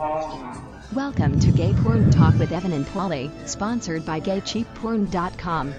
[0.00, 5.74] Welcome to Gay Porn Talk with Evan and Paulie, sponsored by GayCheapPorn.com.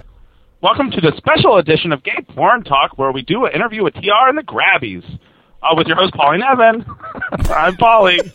[0.61, 3.95] Welcome to the special edition of Gay Porn Talk, where we do an interview with
[3.95, 5.03] TR and the Grabbys.
[5.63, 6.85] Uh, with your host, Pauline Evan.
[7.49, 8.31] I'm Paulie.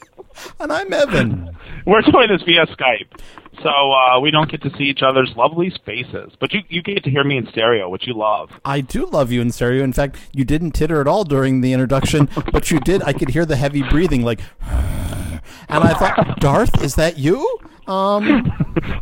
[0.58, 1.56] And I'm Evan.
[1.86, 3.20] We're doing this via Skype,
[3.62, 6.32] so uh, we don't get to see each other's lovely faces.
[6.40, 8.50] But you, you get to hear me in stereo, which you love.
[8.64, 9.84] I do love you in stereo.
[9.84, 13.04] In fact, you didn't titter at all during the introduction, but you did.
[13.04, 14.40] I could hear the heavy breathing, like,
[15.68, 17.58] and I thought, Darth, is that you?
[17.86, 18.50] Um,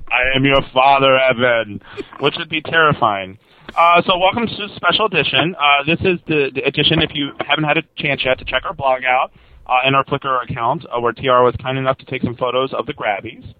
[0.08, 1.80] I am your father, Evan,
[2.20, 3.38] which would be terrifying.
[3.76, 5.56] Uh, so welcome to the special edition.
[5.58, 8.64] Uh, this is the, the edition, if you haven't had a chance yet, to check
[8.64, 9.32] our blog out
[9.66, 12.72] uh, and our Flickr account, uh, where TR was kind enough to take some photos
[12.72, 13.54] of the Grabbys.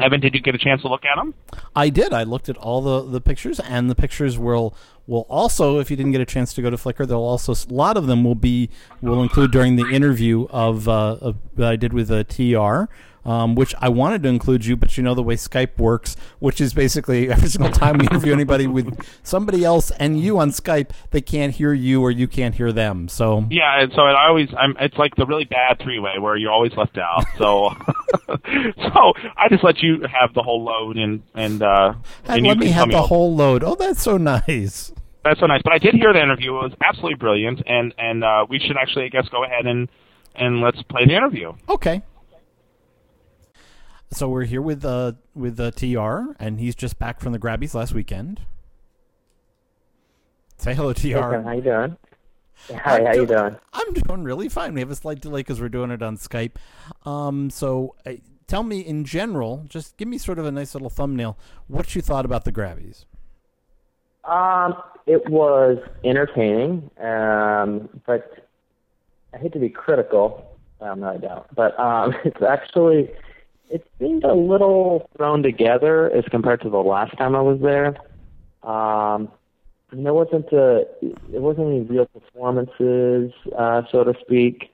[0.00, 1.34] Evan, did you get a chance to look at them?
[1.76, 2.12] I did.
[2.12, 4.74] I looked at all the, the pictures, and the pictures will
[5.06, 7.72] will also, if you didn't get a chance to go to Flickr, they'll also a
[7.72, 8.70] lot of them will be
[9.00, 12.92] will include during the interview of, uh, of that I did with a TR
[13.24, 16.60] um, which I wanted to include you, but you know the way Skype works, which
[16.60, 20.90] is basically every single time we interview anybody with somebody else and you on Skype,
[21.10, 23.08] they can't hear you or you can't hear them.
[23.08, 26.36] So yeah, and so I always I'm it's like the really bad three way where
[26.36, 27.24] you're always left out.
[27.38, 27.70] So
[28.28, 32.58] so I just let you have the whole load and and uh and, and let
[32.58, 33.62] me have the whole load.
[33.64, 34.92] Oh, that's so nice.
[35.24, 35.60] That's so nice.
[35.62, 36.50] But I did hear the interview.
[36.56, 39.88] It was absolutely brilliant, and and uh, we should actually, I guess, go ahead and
[40.34, 41.52] and let's play the interview.
[41.68, 42.02] Okay.
[44.12, 47.74] So we're here with uh with uh, Tr, and he's just back from the Grabbys
[47.74, 48.42] last weekend.
[50.58, 51.06] Say hello, Tr.
[51.06, 51.96] Hey, how you doing?
[52.68, 53.56] Hi, I'm how you doing?
[53.72, 54.74] I'm doing really fine.
[54.74, 56.56] We have a slight delay because we're doing it on Skype.
[57.06, 58.12] Um, so uh,
[58.46, 61.38] tell me in general, just give me sort of a nice little thumbnail.
[61.66, 63.06] What you thought about the Grabbys?
[64.24, 64.76] Um,
[65.06, 68.46] it was entertaining, um, but
[69.32, 70.46] I hate to be critical.
[70.82, 71.46] Um, no, I don't.
[71.54, 73.10] But um, it's actually
[73.72, 77.96] it seemed a little thrown together as compared to the last time I was there.
[78.62, 79.30] Um,
[79.90, 80.86] and there wasn't a,
[81.30, 84.70] there wasn't any real performances, uh, so to speak.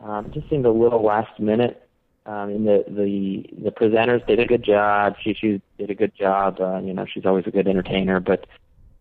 [0.00, 1.82] Um, it just seemed a little last minute.
[2.26, 5.16] Um, and the the the presenters did a good job.
[5.22, 6.60] She she did a good job.
[6.60, 8.20] Uh, you know, she's always a good entertainer.
[8.20, 8.46] But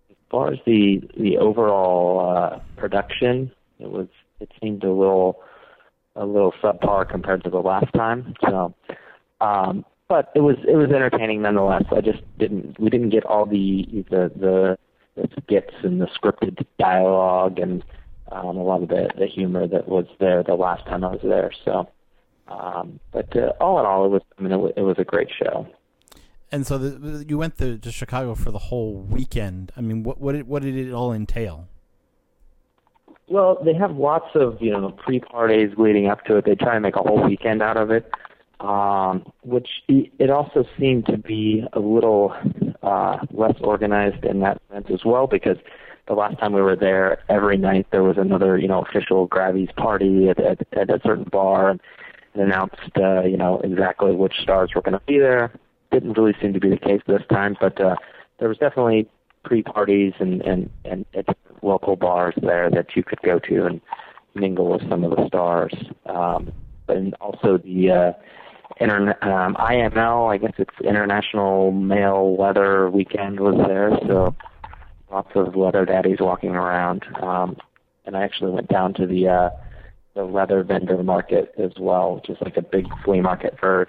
[0.09, 4.07] as far as the the overall uh, production, it was
[4.39, 5.41] it seemed a little
[6.15, 8.33] a little subpar compared to the last time.
[8.45, 8.73] So
[9.41, 11.83] um, but it was it was entertaining nonetheless.
[11.91, 14.77] I just didn't we didn't get all the the the,
[15.15, 17.83] the skits and the scripted dialogue and
[18.31, 21.21] um, a lot of the the humor that was there the last time I was
[21.23, 21.51] there.
[21.65, 21.89] So,
[22.47, 25.29] um, but uh, all in all, it was I mean it, it was a great
[25.37, 25.67] show.
[26.49, 29.73] And so the, you went to, to Chicago for the whole weekend.
[29.75, 31.67] I mean, what what did, what did it all entail?
[33.29, 36.45] Well, they have lots of you know pre parties leading up to it.
[36.45, 38.09] They try to make a whole weekend out of it
[38.59, 42.35] um, which it also seemed to be a little
[42.81, 45.57] uh, less organized in that sense as well because
[46.07, 49.73] the last time we were there, every night there was another, you know, official Grabbys
[49.75, 51.81] party at, at, at a certain bar and
[52.35, 55.51] announced, uh, you know, exactly which stars were going to be there.
[55.91, 57.95] Didn't really seem to be the case this time, but uh,
[58.39, 59.09] there was definitely
[59.43, 61.25] pre-parties and, and, and at
[61.61, 63.81] local bars there that you could go to and
[64.35, 65.73] mingle with some of the stars.
[66.05, 66.51] Um,
[66.87, 68.13] and also the uh,
[68.79, 74.35] interna- um, IML, I guess it's International Male Leather Weekend was there, so
[75.11, 77.03] lots of leather daddies walking around.
[77.21, 77.57] Um,
[78.05, 79.49] and I actually went down to the uh,
[80.15, 83.87] the leather vendor market as well, which is like a big flea market for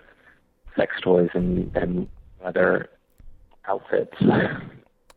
[0.77, 2.09] sex toys and, and
[2.45, 2.91] leather
[3.67, 4.15] outfits.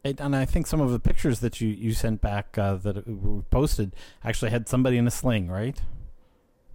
[0.03, 3.43] And I think some of the pictures that you, you sent back uh, that were
[3.43, 5.79] posted actually had somebody in a sling, right?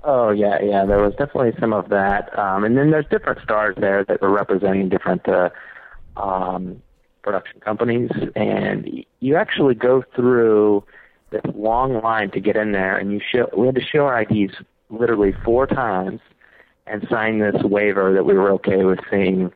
[0.08, 0.86] Oh yeah, yeah.
[0.86, 4.30] There was definitely some of that, um, and then there's different stars there that were
[4.30, 5.50] representing different uh,
[6.16, 6.80] um,
[7.24, 10.84] production companies, and you actually go through
[11.30, 13.48] this long line to get in there, and you show.
[13.56, 14.54] We had to show our IDs
[14.90, 16.20] literally four times
[16.86, 19.52] and sign this waiver that we were okay with seeing,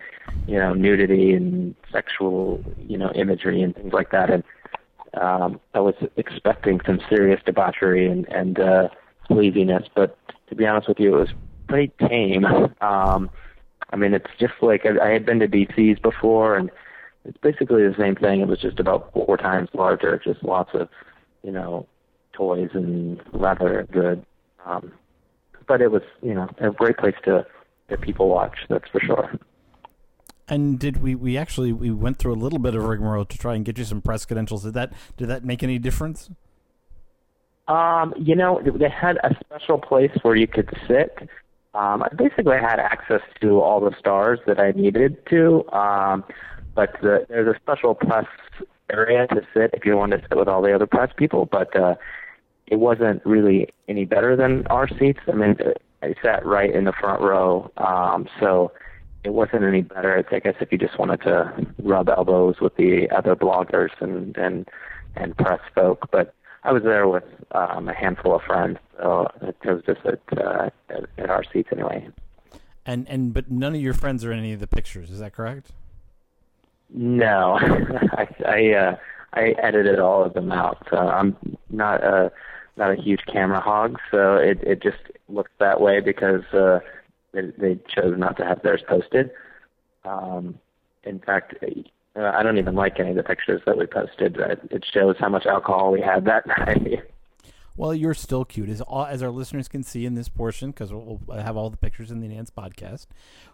[0.48, 4.30] you know, nudity and sexual, you know, imagery and things like that.
[4.30, 4.42] And
[5.14, 8.88] um, I was expecting some serious debauchery and and uh,
[9.30, 10.16] sleaziness, but
[10.50, 11.30] to be honest with you, it was
[11.68, 12.44] pretty tame.
[12.80, 13.30] Um,
[13.92, 16.70] I mean, it's just like I, I had been to DC's before, and
[17.24, 18.40] it's basically the same thing.
[18.40, 20.88] It was just about four times larger, just lots of,
[21.42, 21.86] you know,
[22.32, 24.24] toys and leather good.
[24.64, 24.92] Um,
[25.66, 27.46] but it was, you know, a great place to
[27.88, 28.58] that people watch.
[28.68, 29.32] That's for sure.
[30.48, 33.54] And did we, we actually we went through a little bit of rigmarole to try
[33.54, 34.64] and get you some press credentials?
[34.64, 36.28] Did that did that make any difference?
[37.70, 41.28] Um, you know, they had a special place where you could sit,
[41.74, 45.68] um, I basically had access to all the stars that I needed to.
[45.72, 46.24] Um,
[46.74, 48.26] but the, there's a special press
[48.92, 51.46] area to sit if you want to sit with all the other press people.
[51.46, 51.94] But uh,
[52.66, 55.20] it wasn't really any better than our seats.
[55.28, 55.56] I mean,
[56.02, 58.72] I sat right in the front row, um, so
[59.22, 60.24] it wasn't any better.
[60.32, 64.68] I guess if you just wanted to rub elbows with the other bloggers and and
[65.16, 69.56] and press folk, but I was there with um, a handful of friends, so it
[69.64, 72.08] was just at, uh, at, at our seats anyway.
[72.84, 75.10] And and but none of your friends are in any of the pictures.
[75.10, 75.72] Is that correct?
[76.92, 78.96] No, I I, uh,
[79.32, 80.86] I edited all of them out.
[80.90, 81.36] So I'm
[81.70, 82.32] not a
[82.76, 84.98] not a huge camera hog, so it it just
[85.28, 86.80] looks that way because uh,
[87.32, 89.30] they, they chose not to have theirs posted.
[90.04, 90.58] Um,
[91.04, 91.54] in fact,
[92.16, 94.36] uh, I don't even like any of the pictures that we posted.
[94.70, 97.02] It shows how much alcohol we had that night.
[97.76, 100.92] Well, you're still cute, as all, as our listeners can see in this portion, because
[100.92, 103.06] we'll, have all the pictures in the Nance podcast.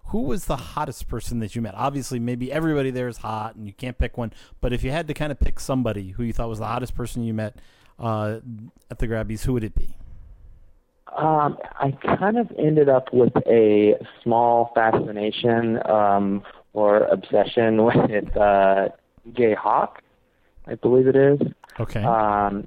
[0.06, 1.75] Who was the hottest person that you met?
[1.76, 4.32] Obviously, maybe everybody there is hot, and you can't pick one.
[4.61, 6.97] But if you had to kind of pick somebody who you thought was the hottest
[6.97, 7.59] person you met
[8.00, 8.41] uh,
[8.91, 9.97] at the Grabbys, who would it be?
[11.17, 16.43] Um, I kind of ended up with a small fascination um,
[16.76, 18.88] or obsession with uh,
[19.32, 20.02] Jay Hawk,
[20.67, 21.40] I believe it is.
[21.81, 22.05] Okay.
[22.05, 22.67] Um,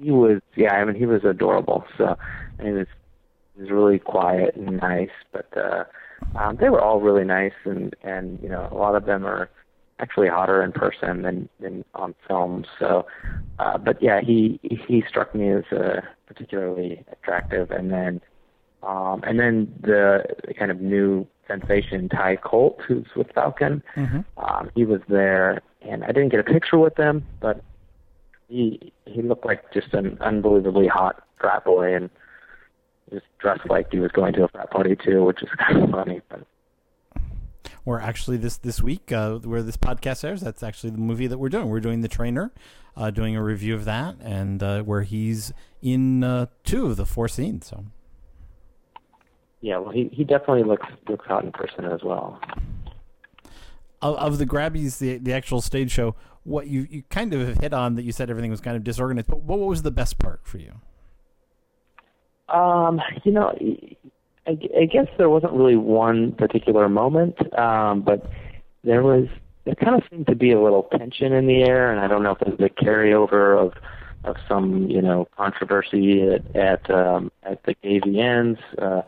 [0.00, 1.84] he was, yeah, I mean, he was adorable.
[1.98, 2.16] So,
[2.58, 2.86] and he was,
[3.56, 5.10] he was really quiet and nice.
[5.32, 5.84] But uh,
[6.36, 9.50] um, they were all really nice, and and you know, a lot of them are
[9.98, 12.64] actually hotter in person than than on film.
[12.78, 13.06] So,
[13.58, 18.20] uh, but yeah, he he struck me as uh, particularly attractive, and then
[18.84, 20.24] um, and then the
[20.56, 24.20] kind of new sensation Ty Colt, who's with Falcon, mm-hmm.
[24.38, 27.62] um, he was there, and I didn't get a picture with him, but
[28.48, 32.10] he he looked like just an unbelievably hot frat boy, and
[33.10, 35.90] just dressed like he was going to a frat party too, which is kind of
[35.90, 36.46] funny, but
[37.84, 40.42] or actually this this week uh, where this podcast airs.
[40.42, 41.68] That's actually the movie that we're doing.
[41.68, 42.52] We're doing the trainer,
[42.96, 47.06] uh, doing a review of that, and uh, where he's in uh, two of the
[47.06, 47.66] four scenes.
[47.66, 47.84] So
[49.60, 52.40] yeah, well, he he definitely looks looks hot in person as well.
[54.00, 56.14] Of, of the Grabbys, the the actual stage show,
[56.44, 59.28] what you you kind of hit on that you said everything was kind of disorganized.
[59.28, 60.72] But what was the best part for you?
[62.48, 63.52] Um, you know,
[64.46, 68.30] I, I guess there wasn't really one particular moment, um, but
[68.84, 69.26] there was.
[69.64, 72.22] There kind of seemed to be a little tension in the air, and I don't
[72.22, 73.74] know if it was a carryover of
[74.24, 78.58] of some you know controversy at at, um, at the AVNs.
[78.78, 79.02] Uh,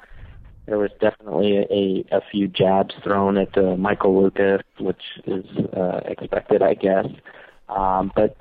[0.66, 6.00] there was definitely a, a few jabs thrown at uh, Michael Lucas, which is uh,
[6.04, 7.06] expected, I guess.
[7.68, 8.36] Um, but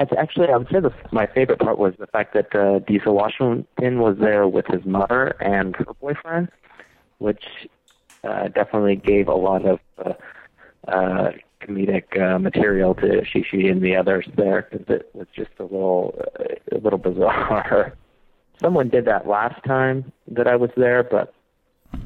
[0.00, 3.14] it's actually, I would say the, my favorite part was the fact that uh, Diesel
[3.14, 6.48] Washington was there with his mother and her boyfriend,
[7.18, 7.44] which
[8.24, 10.12] uh, definitely gave a lot of uh,
[10.88, 15.50] uh, comedic uh, material to Chi Chi and the others there because it was just
[15.58, 17.94] a little, uh, a little bizarre.
[18.60, 21.34] Someone did that last time that I was there, but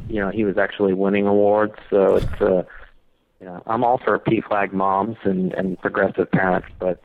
[0.09, 2.63] you know he was actually winning awards, so it's uh,
[3.41, 7.01] you know I'm all for PFLAG moms and and progressive parents, but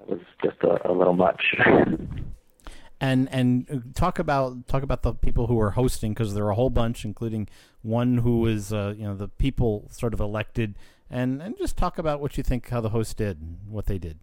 [0.00, 1.54] it was just a, a little much.
[3.00, 6.54] and and talk about talk about the people who are hosting because there are a
[6.54, 7.48] whole bunch, including
[7.82, 10.76] one who is uh, you know the people sort of elected,
[11.08, 14.18] and and just talk about what you think how the host did, what they did.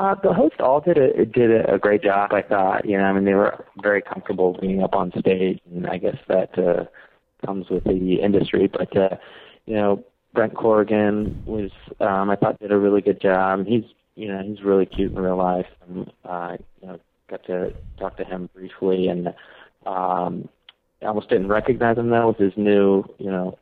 [0.00, 2.32] Uh, the hosts all did a did a, great job.
[2.32, 5.86] I thought, you know, I mean, they were very comfortable being up on stage, and
[5.86, 6.84] I guess that uh,
[7.44, 8.66] comes with the industry.
[8.66, 9.16] But uh,
[9.66, 10.02] you know,
[10.32, 13.66] Brent Corrigan was, um, I thought, did a really good job.
[13.66, 15.66] He's you know, he's really cute in real life.
[15.86, 19.28] And, uh, you know, got to talk to him briefly, and
[19.84, 20.48] um,
[21.02, 23.58] I almost didn't recognize him though with his new, you know,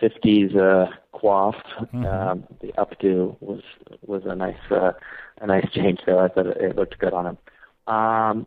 [0.00, 1.54] 50s uh, coif.
[1.80, 2.06] Mm-hmm.
[2.06, 3.62] Um, the updo was
[4.06, 4.92] was a nice uh,
[5.40, 6.18] a nice change there.
[6.18, 7.38] I thought it, it looked good on him.
[7.92, 8.46] Um,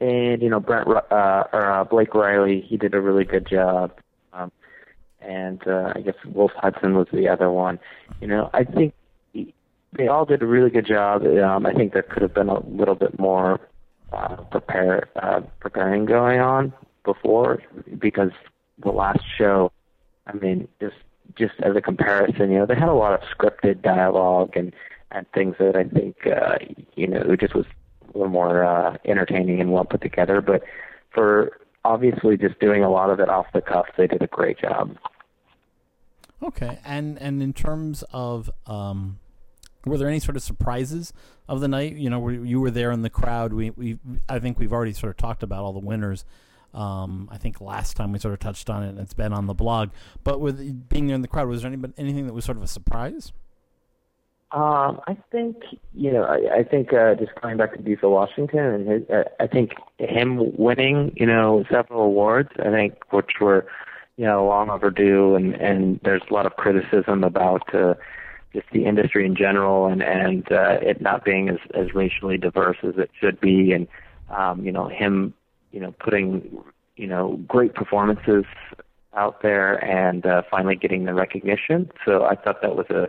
[0.00, 3.92] and you know, Brent uh, or uh, Blake Riley, he did a really good job.
[4.32, 4.50] Um,
[5.20, 7.78] and uh, I guess Wolf Hudson was the other one.
[8.20, 8.94] You know, I think
[9.34, 11.24] they all did a really good job.
[11.24, 13.60] Um, I think there could have been a little bit more
[14.12, 16.72] uh, prepare uh, preparing going on
[17.04, 17.62] before
[17.98, 18.30] because
[18.82, 19.72] the last show,
[20.26, 20.96] I mean, just
[21.36, 24.72] just as a comparison, you know, they had a lot of scripted dialogue and
[25.12, 26.58] and things that I think uh,
[26.94, 27.66] you know it just was
[28.02, 30.40] a little more uh, entertaining and well put together.
[30.40, 30.62] But
[31.12, 34.58] for obviously just doing a lot of it off the cuff, they did a great
[34.58, 34.96] job.
[36.42, 39.18] Okay, and and in terms of um,
[39.84, 41.12] were there any sort of surprises
[41.48, 41.96] of the night?
[41.96, 43.52] You know, you were there in the crowd.
[43.52, 43.98] We, we,
[44.28, 46.24] I think we've already sort of talked about all the winners.
[46.72, 49.46] Um, I think last time we sort of touched on it, and it's been on
[49.46, 49.90] the blog.
[50.24, 52.62] But with being there in the crowd, was there any, anything that was sort of
[52.62, 53.32] a surprise?
[54.52, 55.56] Um, I think
[55.94, 56.24] you know.
[56.24, 59.74] I, I think uh, just coming back to Diesel Washington, and his, uh, I think
[59.98, 62.50] him winning, you know, several awards.
[62.58, 63.66] I think which were,
[64.16, 67.94] you know, long overdue, and and there's a lot of criticism about uh,
[68.52, 72.78] just the industry in general, and and uh, it not being as as racially diverse
[72.82, 73.86] as it should be, and
[74.30, 75.32] um, you know, him,
[75.72, 76.62] you know, putting,
[76.96, 78.44] you know, great performances
[79.14, 81.90] out there, and uh, finally getting the recognition.
[82.04, 83.08] So I thought that was a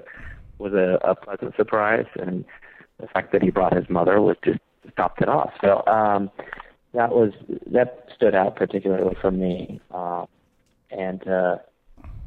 [0.58, 2.46] was a, a pleasant surprise, and
[3.00, 4.60] the fact that he brought his mother was just
[4.96, 5.52] topped it off.
[5.62, 6.30] So um,
[6.94, 7.32] that was
[7.68, 10.26] that stood out particularly for me, uh,
[10.90, 11.58] and uh,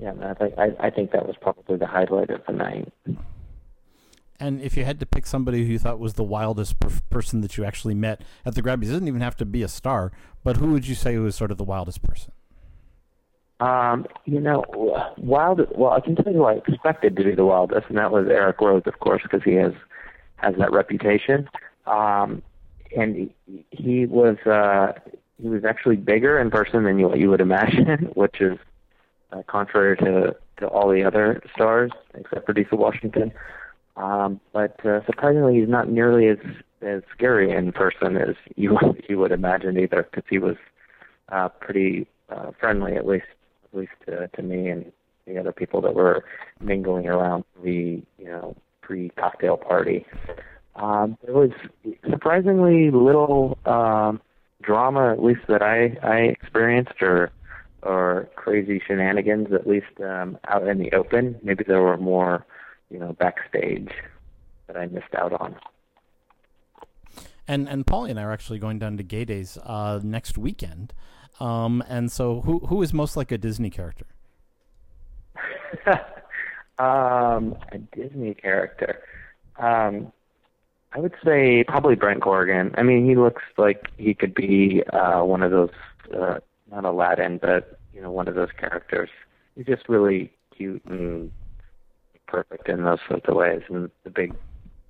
[0.00, 2.93] yeah, I think I, I think that was probably the highlight of the night.
[4.41, 7.41] And if you had to pick somebody who you thought was the wildest per- person
[7.43, 10.12] that you actually met at the Grammys, it doesn't even have to be a star,
[10.43, 12.33] but who would you say was sort of the wildest person?
[13.61, 14.64] Um, you know,
[15.17, 15.61] wild.
[15.71, 18.26] Well, I can tell you who I expected to be the wildest, and that was
[18.29, 19.73] Eric Rhodes, of course, because he has
[20.37, 21.49] has that reputation.
[21.87, 22.43] Um,
[22.97, 24.93] and he, he was uh,
[25.41, 28.59] he was actually bigger in person than you, what you would imagine, which is
[29.33, 33.33] uh, contrary to to all the other stars except for Diesel Washington.
[33.97, 36.39] Um, but uh, surprisingly, he's not nearly as
[36.83, 40.57] as scary in person as you you would imagine either, because he was
[41.31, 43.27] uh, pretty uh, friendly at least
[43.65, 44.93] at least to, to me and
[45.27, 46.25] the other people that were
[46.61, 50.07] mingling around the you know pre cocktail party.
[50.77, 51.51] Um, there was
[52.11, 54.21] surprisingly little um,
[54.63, 57.31] drama, at least that I I experienced, or
[57.83, 61.37] or crazy shenanigans, at least um, out in the open.
[61.43, 62.47] Maybe there were more,
[62.95, 63.91] you know, backstage
[64.69, 65.57] that I missed out on.
[67.49, 70.95] And and Paulie and I are actually going down to Gay Days uh, next weekend.
[71.41, 74.07] Um, and so, who who is most like a Disney character?
[76.79, 79.03] um, a Disney character.
[79.59, 80.13] Um,
[80.93, 82.73] I would say probably Brent Corrigan.
[82.79, 85.71] I mean, he looks like he could be uh, one of those,
[86.17, 86.39] uh,
[86.71, 89.11] not Aladdin, but you know, one of those characters.
[89.57, 91.33] He's just really cute and
[92.35, 94.35] perfect in those sorts of ways, and the big,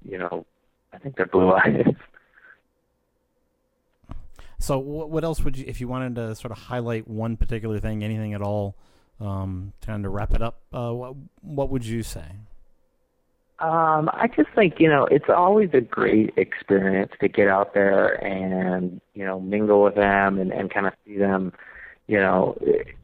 [0.08, 0.46] you know,
[0.92, 1.94] I think they're blue eyes.
[4.58, 8.02] So, what else would you, if you wanted to sort of highlight one particular thing,
[8.02, 8.76] anything at all,
[9.20, 10.62] um, to kind of wrap it up?
[10.72, 12.24] Uh, what, what would you say?
[13.58, 18.14] Um, I just think you know it's always a great experience to get out there
[18.24, 21.52] and you know mingle with them and and kind of see them.
[22.06, 22.58] You know,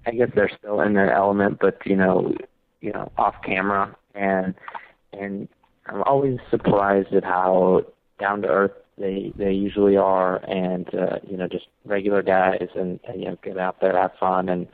[0.06, 2.34] I guess they're still in their element, but you know,
[2.80, 4.54] you know, off camera and
[5.12, 5.48] and
[5.86, 7.84] I'm always surprised at how
[8.18, 13.00] down to earth they they usually are, and uh, you know just regular guys, and,
[13.08, 14.68] and you know get out there, have fun, and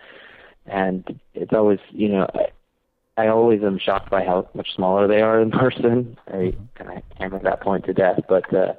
[0.66, 5.22] and it's always you know I, I always am shocked by how much smaller they
[5.22, 6.18] are in person.
[6.28, 8.74] I kind of hammer that point to death, but uh,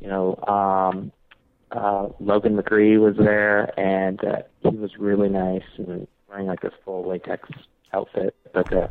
[0.00, 1.12] you know um,
[1.72, 6.72] uh, Logan McCree was there, and uh, he was really nice and wearing like this
[6.84, 7.48] full latex
[7.92, 8.72] outfit, but.
[8.72, 8.88] Uh,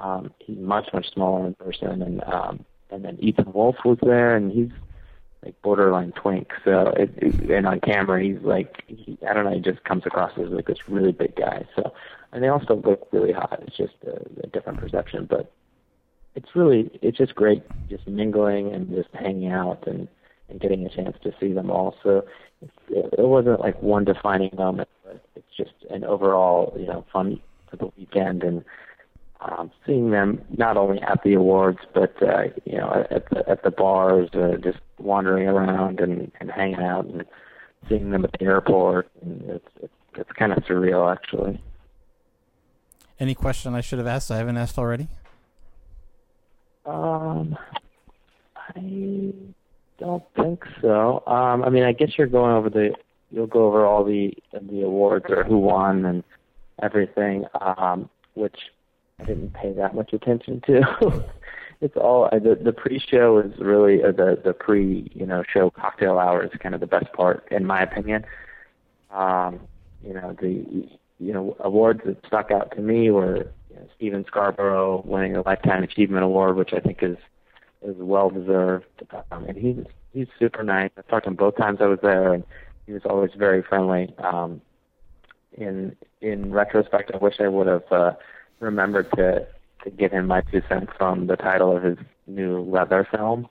[0.00, 4.34] um, he's much much smaller in person, and um, and then Ethan Wolf was there,
[4.34, 4.70] and he's
[5.44, 6.52] like borderline twink.
[6.64, 10.04] So it, it, and on camera, he's like he, I don't know, he just comes
[10.06, 11.66] across as like this really big guy.
[11.76, 11.92] So
[12.32, 13.62] and they also look really hot.
[13.66, 15.52] It's just a, a different perception, but
[16.34, 20.08] it's really it's just great just mingling and just hanging out and
[20.48, 21.96] and getting a chance to see them all.
[22.02, 22.24] So
[22.88, 27.40] it, it wasn't like one defining moment, but it's just an overall you know fun
[27.70, 28.64] for the weekend and
[29.40, 33.62] um, seeing them not only at the awards but uh, you know at the at
[33.62, 37.24] the bars, uh, just wandering around and and hanging out and
[37.88, 39.08] seeing them at the airport.
[39.22, 41.62] And it's it's, it's kind of surreal, actually.
[43.18, 45.08] Any question I should have asked I haven't asked already?
[46.86, 47.56] Um,
[48.56, 49.32] I
[49.98, 51.22] don't think so.
[51.26, 52.94] Um, I mean, I guess you're going over the
[53.30, 56.24] you'll go over all the the awards or who won and
[56.82, 58.56] everything, um, which
[59.20, 61.24] I didn't pay that much attention to.
[61.80, 66.18] it's all the the pre-show is really uh, the the pre you know show cocktail
[66.18, 68.24] hour is kind of the best part in my opinion.
[69.10, 69.60] Um,
[70.04, 74.24] you know the you know awards that stuck out to me were you know, Steven
[74.26, 77.16] Scarborough winning a lifetime achievement award, which I think is
[77.82, 78.86] is well deserved.
[79.30, 80.90] Um, and he's he's super nice.
[80.96, 82.44] I talked to him both times I was there, and
[82.86, 84.14] he was always very friendly.
[84.18, 84.60] Um,
[85.52, 87.84] in in retrospect, I wish I would have.
[87.90, 88.12] Uh,
[88.60, 89.46] remembered to
[89.84, 93.48] to give him my two cents on the title of his new leather film,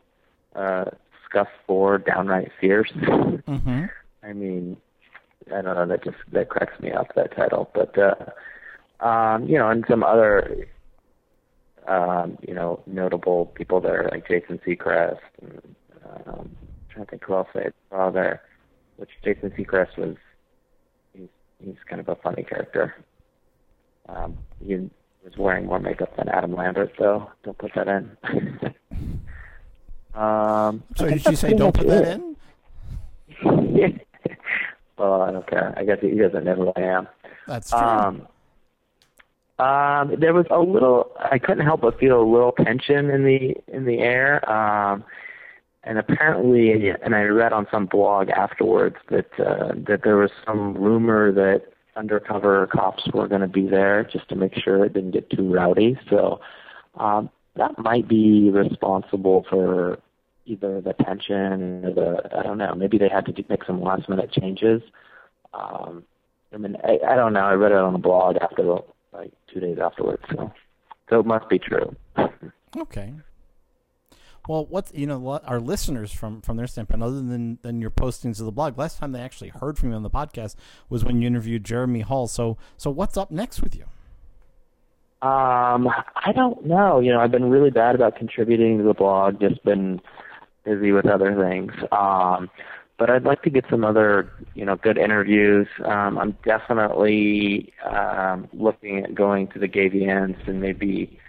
[0.55, 0.85] uh,
[1.25, 2.91] Scuff Four, Downright Fierce.
[2.95, 3.85] Mm-hmm.
[4.23, 4.77] I mean,
[5.47, 5.87] I don't know.
[5.87, 7.69] That just that cracks me up that title.
[7.73, 10.67] But uh, um, you know, and some other
[11.87, 15.19] um, you know notable people there like Jason Sechrest.
[15.41, 15.75] And,
[16.05, 16.57] um, I'm
[16.89, 18.41] trying to think who else I saw there.
[18.97, 20.15] Which Jason Sechrest was.
[21.13, 21.29] He's
[21.63, 22.95] he's kind of a funny character.
[24.07, 24.89] Um, he
[25.29, 27.29] was wearing more makeup than Adam Lambert, though.
[27.43, 28.17] Don't put that in.
[30.19, 32.35] um, So did you say don't put that in?
[34.97, 35.73] well, I don't care.
[35.77, 37.07] I guess he doesn't know who I am.
[37.47, 37.79] That's true.
[37.79, 38.27] Um,
[39.59, 41.11] um, there was a little.
[41.19, 44.49] I couldn't help but feel a little tension in the in the air.
[44.49, 45.03] Um,
[45.83, 50.75] and apparently, and I read on some blog afterwards that uh, that there was some
[50.75, 51.68] rumor that
[51.99, 55.53] undercover cops were going to be there just to make sure it didn't get too
[55.53, 55.99] rowdy.
[56.09, 56.39] So
[56.95, 59.99] um, that might be responsible for
[60.45, 62.73] either the tension or the I don't know.
[62.73, 64.81] Maybe they had to make some last minute changes.
[65.53, 66.03] Um,
[66.53, 67.41] I mean, I, I don't know.
[67.41, 68.77] I read it on a blog after
[69.11, 70.23] like two days afterwards.
[70.31, 70.51] So
[71.09, 71.95] so it must be true.
[72.77, 73.13] Okay.
[74.49, 78.39] Well, what's you know our listeners from from their standpoint, other than than your postings
[78.39, 80.55] of the blog, last time they actually heard from you on the podcast
[80.89, 82.27] was when you interviewed Jeremy Hall.
[82.27, 83.83] So so what's up next with you?
[85.21, 86.99] Um, I don't know.
[86.99, 89.39] You know, I've been really bad about contributing to the blog.
[89.39, 90.01] Just been
[90.63, 91.71] busy with other things.
[91.91, 92.49] Um,
[92.97, 95.67] but I'd like to get some other, you know, good interviews.
[95.85, 101.19] Um, I'm definitely um, looking at going to the GayVNs and maybe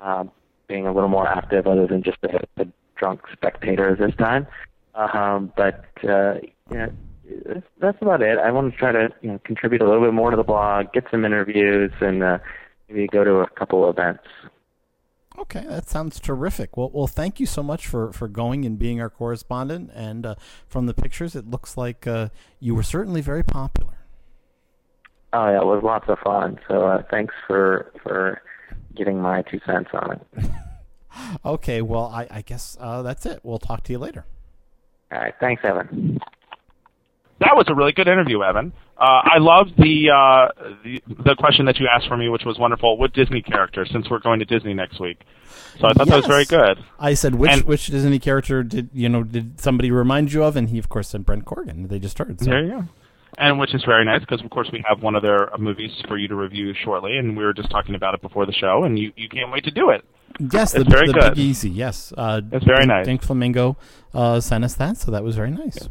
[0.00, 0.30] um,
[0.72, 4.46] being a little more active, other than just a, a drunk spectator this time.
[4.94, 6.34] Um, but uh,
[6.70, 6.92] you know,
[7.46, 8.38] that's, that's about it.
[8.38, 10.92] I want to try to, you know, contribute a little bit more to the blog,
[10.94, 12.38] get some interviews, and uh,
[12.88, 14.24] maybe go to a couple events.
[15.38, 16.76] Okay, that sounds terrific.
[16.76, 19.90] Well, well, thank you so much for, for going and being our correspondent.
[19.94, 20.34] And uh,
[20.68, 22.28] from the pictures, it looks like uh,
[22.60, 23.98] you were certainly very popular.
[25.34, 26.58] Oh yeah, it was lots of fun.
[26.68, 28.42] So uh, thanks for for
[28.94, 30.50] getting my two cents on it.
[31.44, 33.40] Okay, well, I, I guess uh, that's it.
[33.42, 34.24] We'll talk to you later.
[35.12, 36.18] All right, thanks, Evan.
[37.40, 38.72] That was a really good interview, Evan.
[38.96, 42.56] Uh, I loved the, uh, the the question that you asked for me, which was
[42.58, 42.96] wonderful.
[42.96, 43.84] What Disney character?
[43.84, 45.22] Since we're going to Disney next week,
[45.80, 46.78] so I thought that was very good.
[47.00, 50.54] I said, which And- which Disney character did you know did somebody remind you of?
[50.56, 51.88] And he, of course, said Brent Corrigan.
[51.88, 52.38] They just heard.
[52.38, 52.46] So.
[52.48, 52.84] There you go.
[53.38, 55.90] And which is very nice because, of course, we have one of their uh, movies
[56.06, 58.84] for you to review shortly, and we were just talking about it before the show,
[58.84, 60.04] and you, you can't wait to do it.
[60.38, 61.34] Yes, the, very the good.
[61.34, 61.70] Big Easy.
[61.70, 63.06] Yes, uh, It's very Dink- nice.
[63.06, 63.76] Dink Flamingo
[64.14, 65.88] uh, sent us that, so that was very nice.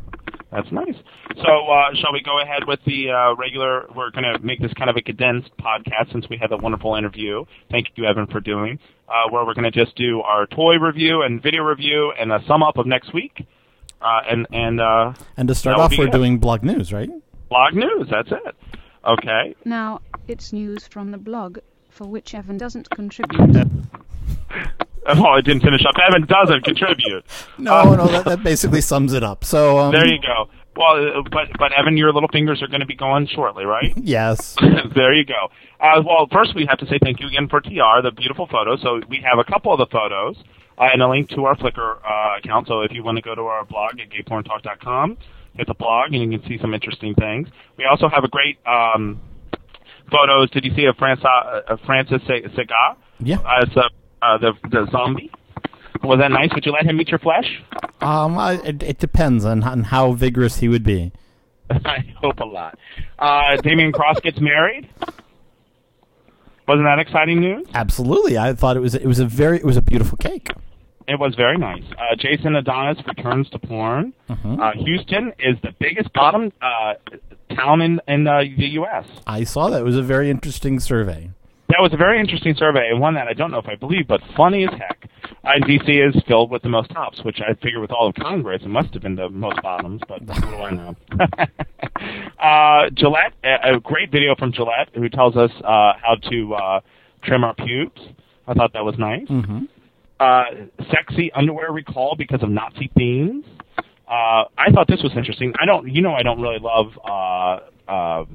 [0.51, 0.95] That's nice.
[1.37, 3.85] So, uh, shall we go ahead with the uh, regular?
[3.95, 6.95] We're going to make this kind of a condensed podcast since we had a wonderful
[6.95, 7.45] interview.
[7.69, 8.77] Thank you, Evan, for doing.
[9.07, 12.39] Uh, where we're going to just do our toy review and video review and a
[12.47, 13.45] sum up of next week.
[14.01, 16.11] Uh, and and uh, And to start off, we're good.
[16.11, 17.09] doing blog news, right?
[17.49, 18.07] blog news.
[18.09, 18.55] That's it.
[19.05, 19.55] Okay.
[19.65, 23.67] Now, it's news from the blog, for which Evan doesn't contribute.
[25.07, 25.95] Oh, I didn't finish up.
[26.07, 27.23] Evan doesn't contribute.
[27.57, 29.43] No, no, that, that basically sums it up.
[29.43, 30.49] So um, There you go.
[30.75, 33.93] Well, uh, but but Evan, your little fingers are going to be going shortly, right?
[33.97, 34.55] Yes.
[34.95, 35.49] there you go.
[35.79, 38.81] Uh, well, first we have to say thank you again for TR, the beautiful photos.
[38.81, 40.37] So we have a couple of the photos
[40.77, 42.67] uh, and a link to our Flickr uh, account.
[42.67, 45.17] So if you want to go to our blog at gayporntalk.com,
[45.57, 47.47] hit the blog and you can see some interesting things.
[47.77, 49.19] We also have a great um,
[50.11, 50.49] photos.
[50.51, 53.37] Did you see of Francis, uh, Francis Se- Sega Yeah.
[53.61, 53.89] as uh,
[54.21, 55.31] uh, the the zombie?
[56.03, 56.49] Was that nice?
[56.53, 57.45] Would you let him eat your flesh?
[58.01, 61.11] Um, I, it, it depends on, on how vigorous he would be.
[61.69, 62.77] I hope a lot.
[63.19, 64.89] Uh, Damien Crosse gets married.
[66.67, 67.67] Wasn't that exciting news?
[67.73, 70.49] Absolutely, I thought it was it was a very it was a beautiful cake.
[71.07, 71.83] It was very nice.
[71.91, 74.13] Uh, Jason Adonis returns to porn.
[74.29, 76.93] Uh, Houston is the biggest bottom uh,
[77.55, 79.05] town in in uh, the U.S.
[79.27, 81.31] I saw that it was a very interesting survey.
[81.71, 84.05] That was a very interesting survey, and one that I don't know if I believe,
[84.05, 85.09] but funny as heck.
[85.45, 88.61] Uh, DC is filled with the most tops, which I figure with all of Congress,
[88.63, 90.95] it must have been the most bottoms, but what do I know?
[92.39, 96.79] uh, Gillette, a, a great video from Gillette, who tells us uh, how to uh,
[97.23, 98.01] trim our pubes.
[98.47, 99.27] I thought that was nice.
[99.29, 99.59] Mm-hmm.
[100.19, 100.43] Uh,
[100.91, 103.45] sexy underwear recall because of Nazi themes.
[104.07, 105.53] Uh, I thought this was interesting.
[105.57, 108.25] I don't, you know, I don't really love uh, uh,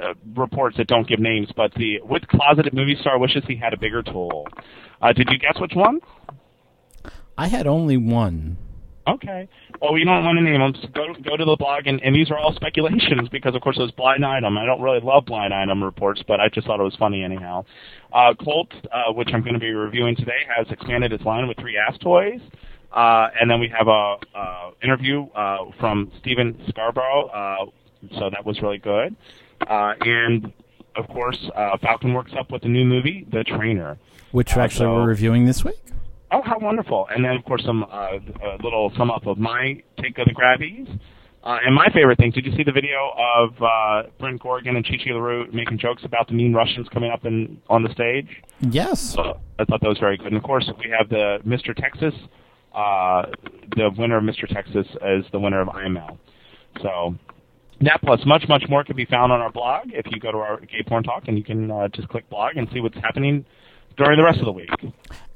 [0.00, 3.72] uh, reports that don't give names, but the with closeted movie star wishes he had
[3.72, 4.46] a bigger tool.
[5.00, 6.00] Uh, did you guess which one?
[7.36, 8.56] I had only one.
[9.08, 9.48] Okay.
[9.80, 10.74] Well, we don't want to name them.
[10.82, 13.78] So go go to the blog, and, and these are all speculations because, of course,
[13.78, 14.58] it was blind item.
[14.58, 17.64] I don't really love blind item reports, but I just thought it was funny anyhow.
[18.12, 21.56] Uh, Colt, uh, which I'm going to be reviewing today, has expanded its line with
[21.58, 22.40] three ass toys.
[22.92, 27.66] Uh, and then we have a uh, interview uh, from Steven Scarborough, uh,
[28.18, 29.14] so that was really good.
[29.66, 30.52] Uh, and
[30.96, 33.98] of course, uh, Falcon works up with the new movie, The Trainer.
[34.32, 35.80] which Uh, actually so- we're reviewing this week.
[36.30, 37.08] Oh, how wonderful!
[37.10, 40.34] And then, of course, some uh, a little sum up of my take of the
[40.34, 40.86] Grabbys.
[41.42, 44.84] Uh, and my favorite thing, did you see the video of uh, Brent Corrigan and
[44.84, 48.28] Chichi Chi LaRue making jokes about the mean Russians coming up in, on the stage?
[48.60, 49.00] Yes.
[49.00, 50.26] So I thought that was very good.
[50.26, 51.74] And of course, we have the Mr.
[51.74, 52.12] Texas.
[52.74, 53.22] Uh,
[53.76, 54.46] the winner of Mr.
[54.46, 56.18] Texas is the winner of IML.
[56.82, 57.14] So
[57.80, 60.38] that plus much, much more can be found on our blog if you go to
[60.38, 63.44] our Gay Porn Talk and you can uh, just click blog and see what's happening
[63.96, 64.70] during the rest of the week.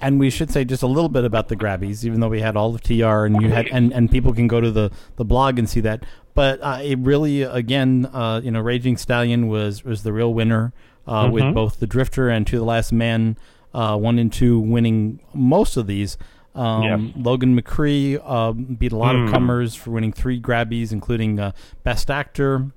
[0.01, 2.57] And we should say just a little bit about the Grabbys, even though we had
[2.57, 5.59] all of TR and you had and, and people can go to the, the blog
[5.59, 6.05] and see that.
[6.35, 10.73] But uh, it really, again, uh, you know, Raging Stallion was was the real winner
[11.07, 11.55] uh, with Mhm.
[11.55, 13.37] both the Drifter and To the Last Man,
[13.75, 16.17] uh, one and two winning most of these.
[16.55, 17.25] Um, Yes.
[17.25, 19.33] Logan McCree uh, beat a lot of Hmm.
[19.33, 22.71] comers for winning three Grabbys, including uh, Best Actor.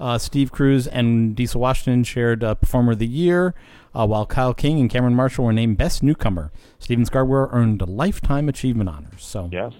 [0.00, 3.54] Uh, Steve Cruz and Diesel Washington shared uh, Performer of the Year,
[3.94, 6.50] uh, while Kyle King and Cameron Marshall were named Best Newcomer.
[6.80, 9.22] Steven Scarborough earned a Lifetime Achievement honors.
[9.24, 9.72] So, Yes.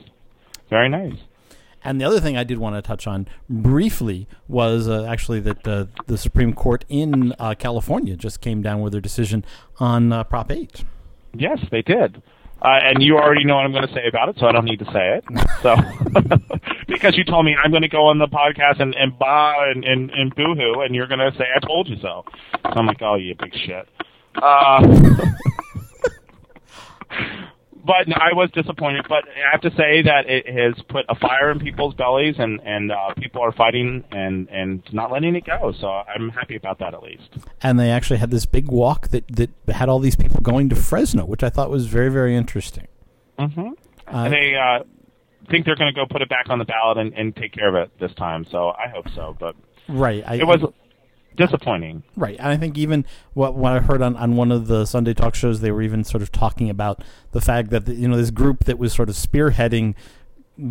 [0.70, 1.16] Very nice.
[1.84, 5.66] and the other thing I did want to touch on briefly was uh, actually that
[5.66, 9.44] uh, the Supreme Court in uh, California just came down with their decision
[9.80, 10.84] on uh, Prop 8.
[11.34, 12.22] Yes, they did.
[12.62, 14.64] Uh, and you already know what I'm going to say about it, so I don't
[14.64, 15.25] need to say it.
[15.62, 15.75] So,
[16.87, 19.85] because you told me I'm going to go on the podcast and and bah and
[19.85, 22.25] and, and boohoo, and you're going to say I told you so.
[22.62, 23.88] So I'm like, oh, you big shit.
[24.40, 24.81] Uh,
[27.84, 29.06] but no, I was disappointed.
[29.08, 32.60] But I have to say that it has put a fire in people's bellies, and
[32.64, 35.72] and uh, people are fighting and and not letting it go.
[35.80, 37.28] So I'm happy about that at least.
[37.62, 40.76] And they actually had this big walk that, that had all these people going to
[40.76, 42.88] Fresno, which I thought was very, very interesting.
[43.38, 43.60] Mm-hmm.
[43.60, 44.84] Uh, and they uh,
[45.50, 47.68] think they're going to go put it back on the ballot and, and take care
[47.68, 48.44] of it this time.
[48.50, 49.36] So I hope so.
[49.38, 49.56] But
[49.88, 50.22] right.
[50.26, 50.60] I, it was
[51.36, 52.02] disappointing.
[52.16, 52.36] Right.
[52.38, 55.34] And I think even what what I heard on, on one of the Sunday talk
[55.34, 58.30] shows, they were even sort of talking about the fact that the, you know this
[58.30, 59.94] group that was sort of spearheading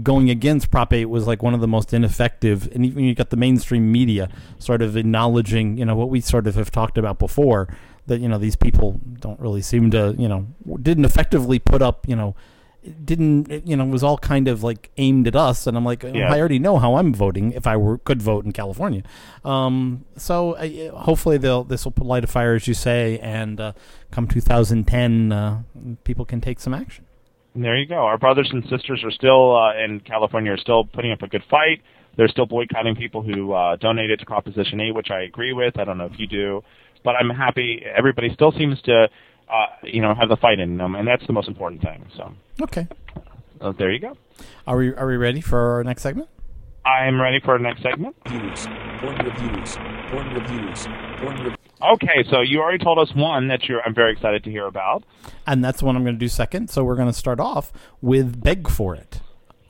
[0.04, 3.30] going against Prop 8 was like one of the most ineffective, and even you got
[3.30, 7.20] the mainstream media sort of acknowledging you know what we sort of have talked about
[7.20, 7.68] before
[8.08, 10.48] that you know these people don't really seem to you know
[10.82, 12.36] didn't effectively put up you know
[13.06, 16.34] didn't you know was all kind of like aimed at us and i'm like Yeah.
[16.34, 19.04] i already know how i'm voting if i were could vote in california
[19.46, 20.56] um, so
[20.96, 23.74] hopefully they'll this will light a fire as you say and uh,
[24.12, 25.62] come 2010 uh,
[26.04, 27.06] people can take some action
[27.54, 27.96] there you go.
[27.96, 31.44] Our brothers and sisters are still uh, in California are still putting up a good
[31.50, 31.82] fight.
[32.16, 35.78] They're still boycotting people who uh, donated to Proposition 8, which I agree with.
[35.78, 36.64] I don't know if you do,
[37.04, 37.84] but I'm happy.
[37.94, 39.10] Everybody still seems to,
[39.52, 42.06] uh, you know, have the fight in them, and that's the most important thing.
[42.16, 42.32] So
[42.64, 42.88] okay
[43.60, 44.18] uh, there you go.
[44.68, 46.30] are we are we ready for our next segment
[46.84, 48.16] I'm ready for our next segment.
[48.26, 48.66] Reviews.
[49.00, 49.76] Porn reviews.
[50.10, 50.88] Porn reviews.
[51.20, 51.58] Porn reviews.
[51.94, 55.04] Okay, so you already told us one that you're I'm very excited to hear about.
[55.46, 57.72] and that's the one i'm going to do second so we're going to start off
[58.02, 59.22] with beg for it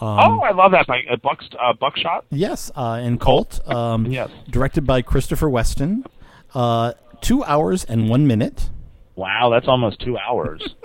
[0.02, 2.26] um, oh, I love that by uh, Bucks, uh, Buckshot.
[2.32, 3.60] Yes, uh, in Colt.
[3.70, 4.32] Um, Yes.
[4.50, 6.06] Directed by Christopher Weston.
[6.56, 8.72] Uh, two hours and one minute.
[9.16, 10.76] Wow, that's almost two hours.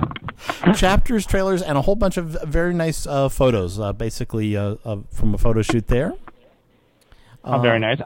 [0.76, 3.78] Chapters, trailers, and a whole bunch of very nice uh, photos.
[3.78, 6.14] Uh, basically, uh, uh, from a photo shoot there.
[7.44, 8.00] Oh, very nice.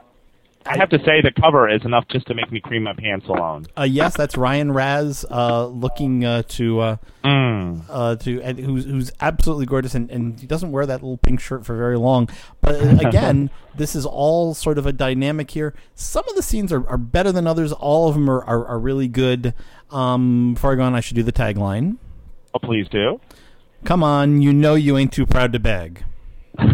[0.66, 3.26] I have to say the cover is enough just to make me cream my pants
[3.28, 3.66] alone.
[3.78, 7.84] Uh, yes, that's Ryan Raz uh, looking uh, to uh, Mm.
[7.88, 11.40] uh, to and who's who's absolutely gorgeous, and, and he doesn't wear that little pink
[11.40, 12.28] shirt for very long.
[12.60, 15.74] But uh, again, this is all sort of a dynamic here.
[15.94, 17.72] Some of the scenes are, are better than others.
[17.72, 19.54] All of them are, are, are really good.
[19.90, 21.96] Um, before I go on, I should do the tagline.
[22.54, 23.20] Oh, please do.
[23.84, 26.04] Come on, you know you ain't too proud to beg.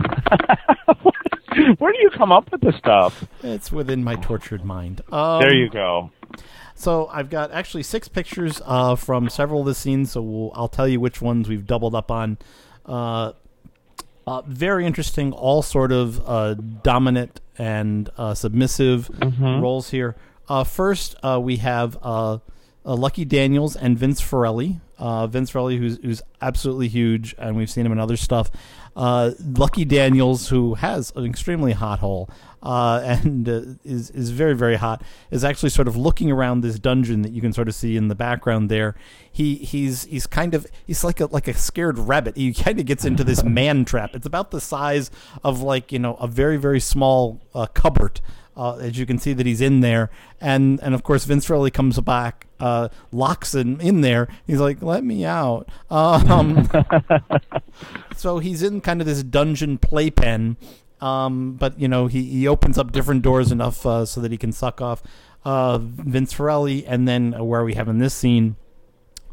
[1.78, 3.24] Where do you come up with this stuff?
[3.42, 5.02] It's within my tortured mind.
[5.12, 6.10] Um, there you go.
[6.74, 10.12] So I've got actually six pictures uh, from several of the scenes.
[10.12, 12.38] So we'll, I'll tell you which ones we've doubled up on.
[12.86, 13.32] Uh,
[14.26, 19.10] uh, very interesting, all sort of uh, dominant and uh, submissive
[19.60, 20.16] roles here.
[20.48, 22.38] Uh, first, uh, we have uh, uh,
[22.94, 24.80] Lucky Daniels and Vince Ferelli.
[24.98, 28.50] Uh, Vince Ferelli, who's, who's absolutely huge, and we've seen him in other stuff.
[29.00, 32.28] Uh, Lucky Daniels, who has an extremely hot hole
[32.62, 36.78] uh, and uh, is is very very hot, is actually sort of looking around this
[36.78, 38.94] dungeon that you can sort of see in the background there.
[39.32, 42.36] He he's he's kind of he's like a like a scared rabbit.
[42.36, 44.14] He kind of gets into this man trap.
[44.14, 45.10] It's about the size
[45.42, 48.20] of like you know a very very small uh, cupboard.
[48.56, 50.10] Uh, as you can see that he's in there,
[50.40, 54.28] and and of course Vince Ferelli comes back, uh, locks him in there.
[54.46, 56.68] He's like, "Let me out." Um,
[58.16, 60.56] so he's in kind of this dungeon playpen,
[61.00, 64.36] Um, but you know, he, he opens up different doors enough uh, so that he
[64.36, 65.02] can suck off
[65.44, 68.56] uh, Vince Ferelli, and then uh, where we have in this scene.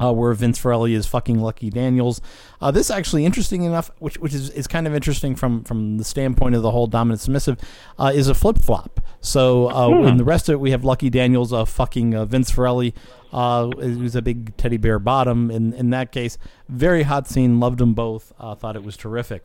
[0.00, 2.20] Uh, where Vince Ferelli is fucking Lucky Daniels.
[2.60, 6.04] Uh, this actually interesting enough, which which is, is kind of interesting from from the
[6.04, 7.58] standpoint of the whole dominant submissive,
[7.98, 9.00] uh, is a flip flop.
[9.20, 12.52] So uh, in the rest of it, we have Lucky Daniels uh, fucking uh, Vince
[12.52, 12.92] Ferelli,
[13.32, 15.50] uh, who's a big teddy bear bottom.
[15.50, 17.58] In in that case, very hot scene.
[17.58, 18.32] Loved them both.
[18.38, 19.44] Uh, thought it was terrific.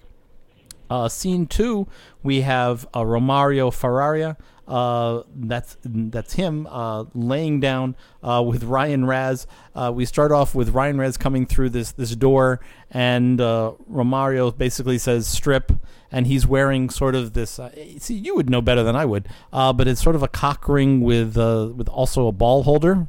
[0.89, 1.87] Uh, scene two,
[2.21, 4.37] we have uh, Romario Ferraria.
[4.67, 9.45] Uh, that's that's him uh, laying down uh, with Ryan Raz.
[9.75, 14.57] Uh, we start off with Ryan Raz coming through this this door, and uh, Romario
[14.57, 15.71] basically says "strip,"
[16.11, 17.59] and he's wearing sort of this.
[17.59, 20.29] Uh, see, you would know better than I would, uh, but it's sort of a
[20.29, 23.07] cock ring with uh, with also a ball holder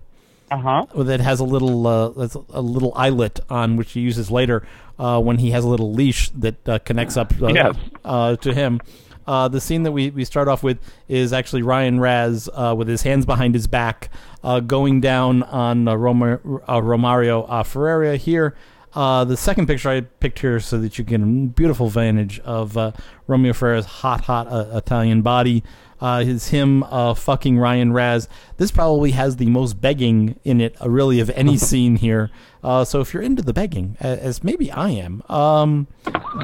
[0.51, 0.87] Uh huh.
[1.05, 4.67] that has a little uh, a little eyelet on which he uses later
[4.99, 7.77] uh, when he has a little leash that uh, connects up Yes.
[8.05, 8.81] uh, to him.
[9.27, 12.89] Uh, the scene that we, we start off with is actually Ryan Raz uh, with
[12.89, 14.11] his hands behind his back,
[14.43, 18.55] uh, going down on uh, Roma, uh, Romario uh, Ferreira here.
[18.95, 22.77] Uh, the second picture I picked here so that you get a beautiful vantage of
[22.77, 22.93] uh,
[23.27, 25.65] Romeo Ferreira's hot, hot uh, Italian body.
[26.01, 28.29] Uh, is him uh, fucking Ryan Raz.
[28.59, 32.31] This probably has the most begging in it, uh, really, of any scene here.
[32.63, 35.87] Uh, so if you're into the begging, as maybe I am, um,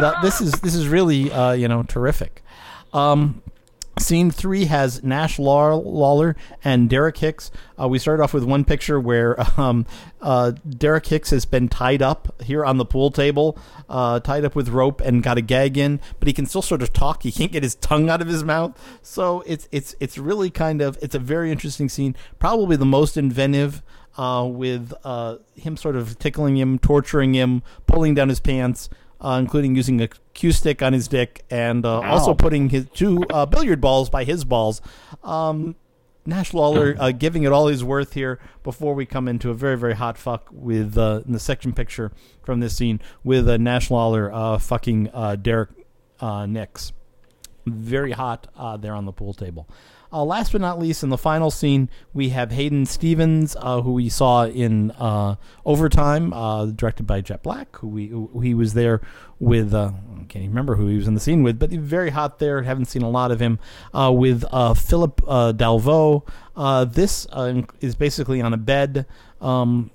[0.00, 2.42] that, this is this is really uh, you know terrific.
[2.92, 3.42] Um,
[4.00, 7.50] Scene three has Nash Lawler and Derek Hicks.
[7.78, 9.84] Uh, we start off with one picture where um,
[10.20, 14.54] uh, Derek Hicks has been tied up here on the pool table, uh, tied up
[14.54, 17.24] with rope and got a gag in, but he can still sort of talk.
[17.24, 18.78] He can't get his tongue out of his mouth.
[19.02, 22.16] So it's it's it's really kind of it's a very interesting scene.
[22.38, 23.82] Probably the most inventive.
[24.18, 28.90] Uh, with uh, him sort of tickling him, torturing him, pulling down his pants,
[29.20, 33.24] uh, including using a cue stick on his dick, and uh, also putting his two
[33.30, 34.80] uh, billiard balls by his balls.
[35.22, 35.76] Um,
[36.26, 39.76] Nash Lawler uh, giving it all he's worth here before we come into a very,
[39.76, 42.12] very hot fuck with uh, in the section picture
[42.44, 45.70] from this scene with uh, Nash Lawler uh, fucking uh, Derek
[46.20, 46.92] uh, Nix.
[47.66, 49.68] Very hot uh, there on the pool table.
[50.12, 53.92] Uh, last but not least, in the final scene, we have Hayden Stevens, uh, who
[53.92, 58.74] we saw in uh, Overtime, uh, directed by Jet Black, who, we, who he was
[58.74, 59.00] there
[59.38, 59.72] with.
[59.72, 62.40] Uh, I can't even remember who he was in the scene with, but very hot
[62.40, 62.62] there.
[62.62, 63.58] Haven't seen a lot of him.
[63.94, 64.44] Uh, with
[64.76, 65.22] Philip.
[65.26, 65.52] Uh,
[66.84, 67.26] this
[67.80, 69.06] is basically on a bed.
[69.40, 69.90] Um,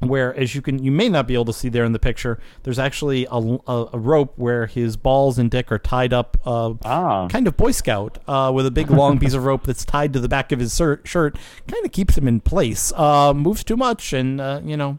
[0.00, 2.38] where as you can you may not be able to see there in the picture
[2.62, 6.72] there's actually a, a, a rope where his balls and dick are tied up uh,
[6.84, 7.26] Ah.
[7.28, 10.20] kind of boy scout uh, with a big long piece of rope that's tied to
[10.20, 14.12] the back of his shirt kind of keeps him in place uh, moves too much
[14.12, 14.98] and uh, you know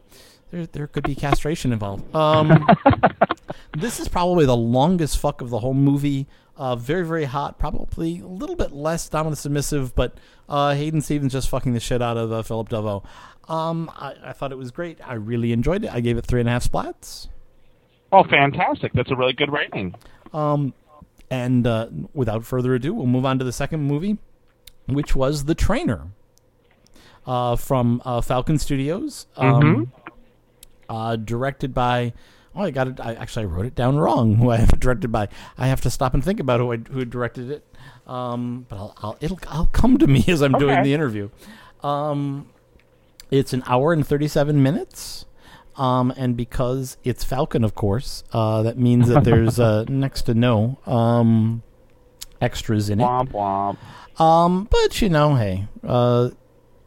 [0.52, 2.68] there, there could be castration involved um,
[3.78, 6.28] this is probably the longest fuck of the whole movie.
[6.56, 7.58] Uh, very, very hot.
[7.58, 10.18] Probably a little bit less dominant submissive, but
[10.50, 13.06] uh, Hayden Stevens just fucking the shit out of uh, Philip Devo.
[13.48, 15.00] Um, I, I thought it was great.
[15.06, 15.94] I really enjoyed it.
[15.94, 17.30] I gave it three and a half splats.
[18.12, 18.92] Oh, fantastic!
[18.94, 19.96] That's a really good rating.
[20.34, 20.74] Um,
[21.32, 24.18] and uh, without further ado, we'll move on to the second movie,
[24.88, 26.08] which was The Trainer
[27.26, 29.28] uh, from uh, Falcon Studios.
[29.38, 29.94] Um,
[30.90, 32.14] uh, directed by.
[32.56, 33.00] Oh, I got it.
[33.00, 34.36] I actually I wrote it down wrong.
[34.38, 35.30] Who I have directed by.
[35.58, 37.66] I have to stop and think about who I, who directed it.
[38.08, 41.30] Um, but I'll, I'll it'll I'll come to me as I'm doing the interview.
[41.84, 42.50] Um,
[43.32, 45.26] it's an hour and thirty seven minutes.
[45.76, 50.34] Um, and because it's Falcon, of course, uh, that means that there's uh, next to
[50.34, 51.64] no um,
[52.42, 53.04] extras in it.
[53.04, 53.78] Womp womp.
[54.20, 56.32] Um, but you know, hey, uh,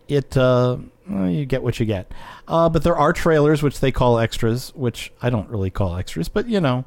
[0.08, 0.76] it uh,
[1.08, 2.10] well, you get what you get.
[2.48, 6.28] Uh, but there are trailers which they call extras, which I don't really call extras,
[6.28, 6.84] but you know,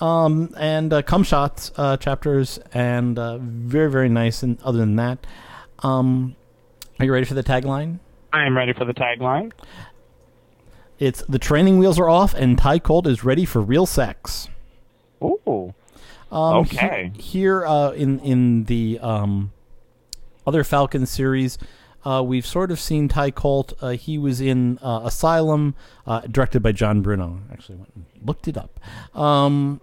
[0.00, 4.42] um, and uh, cum shots uh, chapters, and uh, very very nice.
[4.42, 5.26] And other than that,
[5.80, 6.36] um,
[6.98, 7.98] are you ready for the tagline?
[8.32, 9.52] I am ready for the tagline.
[10.98, 14.48] It's the training wheels are off, and Ty Colt is ready for real sex.
[15.22, 15.74] Ooh.
[16.30, 17.12] Um, Okay.
[17.16, 19.52] he- here uh, in in the um,
[20.46, 21.58] other Falcon series,
[22.06, 23.72] uh, we've sort of seen Ty Colt.
[23.80, 25.74] Uh, he was in uh, Asylum,
[26.06, 27.40] uh, directed by John Bruno.
[27.52, 28.78] Actually, went and looked it up.
[29.12, 29.80] Um,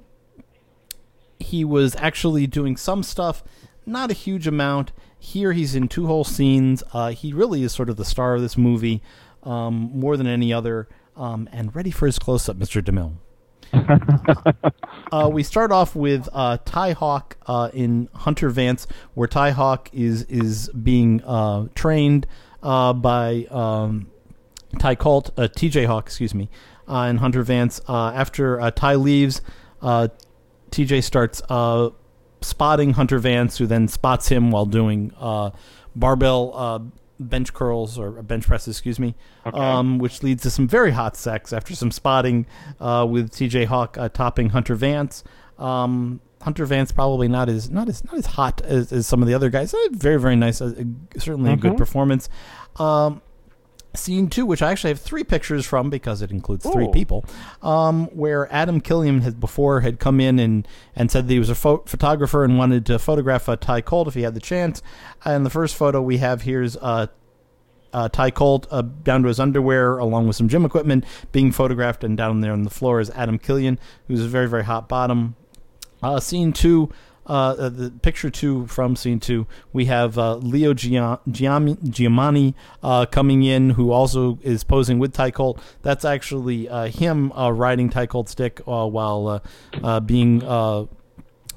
[1.38, 3.44] he was actually doing some stuff,
[3.86, 4.94] not a huge amount.
[5.20, 6.82] Here, he's in two whole scenes.
[6.94, 9.02] Uh, he really is sort of the star of this movie,
[9.44, 10.88] um, more than any other.
[11.18, 12.82] Um, and ready for his close up, Mr.
[12.82, 13.16] DeMille.
[15.12, 19.92] Uh, we start off with uh, Ty Hawk uh, in Hunter Vance, where Ty Hawk
[19.94, 22.26] is is being uh, trained
[22.64, 24.10] uh, by um,
[24.80, 25.86] Ty Colt, uh, T.J.
[25.86, 26.50] Hawk, excuse me,
[26.88, 27.80] and Hunter Vance.
[27.88, 29.42] After Ty leaves,
[30.72, 31.02] T.J.
[31.02, 31.44] starts
[32.42, 35.12] spotting Hunter Vance, who then spots him while doing
[35.96, 36.92] barbell
[37.30, 41.52] bench curls or bench presses, excuse me, um, which leads to some very hot sex
[41.54, 42.46] after some spotting
[42.80, 43.66] uh, with T.J.
[43.66, 45.24] Hawk uh, topping Hunter Vance.
[45.58, 49.28] Um, Hunter Vance probably not as not as not as hot as, as some of
[49.28, 49.74] the other guys.
[49.74, 50.74] Uh, very very nice, uh,
[51.18, 52.28] certainly a good performance.
[52.78, 53.22] Um,
[53.96, 56.92] scene two, which I actually have three pictures from because it includes three Ooh.
[56.92, 57.26] people,
[57.62, 61.50] um, where Adam Killian had before had come in and, and said that he was
[61.50, 64.82] a pho- photographer and wanted to photograph uh, Ty Colt if he had the chance.
[65.26, 67.08] And the first photo we have here is uh,
[67.94, 72.04] uh, Ty Colt uh, down to his underwear along with some gym equipment being photographed,
[72.04, 75.36] and down there on the floor is Adam Killian, who's a very very hot bottom.
[76.02, 76.90] Uh, scene two,
[77.26, 82.54] uh, uh, the picture two from scene two, we have uh, Leo Gia- Giam- Giamani
[82.82, 85.62] uh, coming in, who also is posing with Ty Colt.
[85.82, 89.42] That's actually uh, him uh, riding Ty Colt's stick uh, while
[90.06, 90.42] being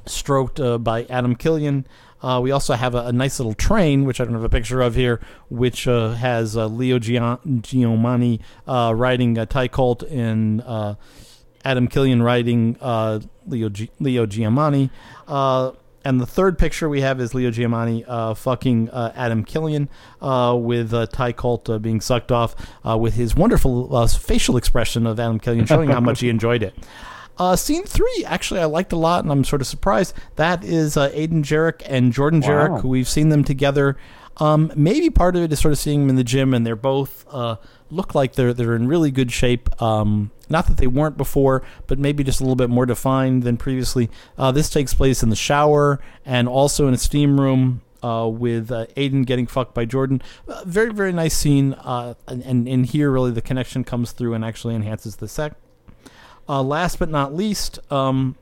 [0.07, 1.87] stroked by Adam Killian.
[2.23, 4.95] We also have a, a nice little train, which I don't have a picture of
[4.95, 10.63] here, which has Leo Gia- Giamani riding Ty Colt and
[11.65, 12.77] Adam Killian riding
[13.47, 14.91] Leo G- Leo Giamani.
[15.29, 15.73] Uh,
[16.05, 19.89] and the third picture we have is Leo Giamani uh, fucking uh, Adam Killian
[20.23, 22.55] uh, with uh, Ty Colt uh, being sucked off
[22.87, 26.63] uh, with his wonderful uh, facial expression of Adam Killian showing how much he enjoyed
[26.63, 26.75] it.
[27.39, 30.15] Uh, scene three, actually, I liked a lot, and I'm sort of surprised.
[30.37, 32.79] That is uh, Aiden Jarrett and Jordan Jarrett, Wow.
[32.81, 33.99] who we've seen them together.
[34.39, 36.77] Um, maybe part of it is sort of seeing them in the gym, and they're
[36.77, 37.57] both uh,
[37.91, 39.81] look like they're they're in really good shape.
[39.81, 43.57] Um, not that they weren't before, but maybe just a little bit more defined than
[43.57, 44.11] previously.
[44.37, 47.83] Uh, this takes place in the shower and also in a steam room.
[48.03, 52.43] Uh, with uh, Aiden getting fucked by Jordan, uh, very very nice scene, uh, and,
[52.43, 55.55] and and here really the connection comes through and actually enhances the sec.
[56.49, 58.37] Uh, last but not least, um,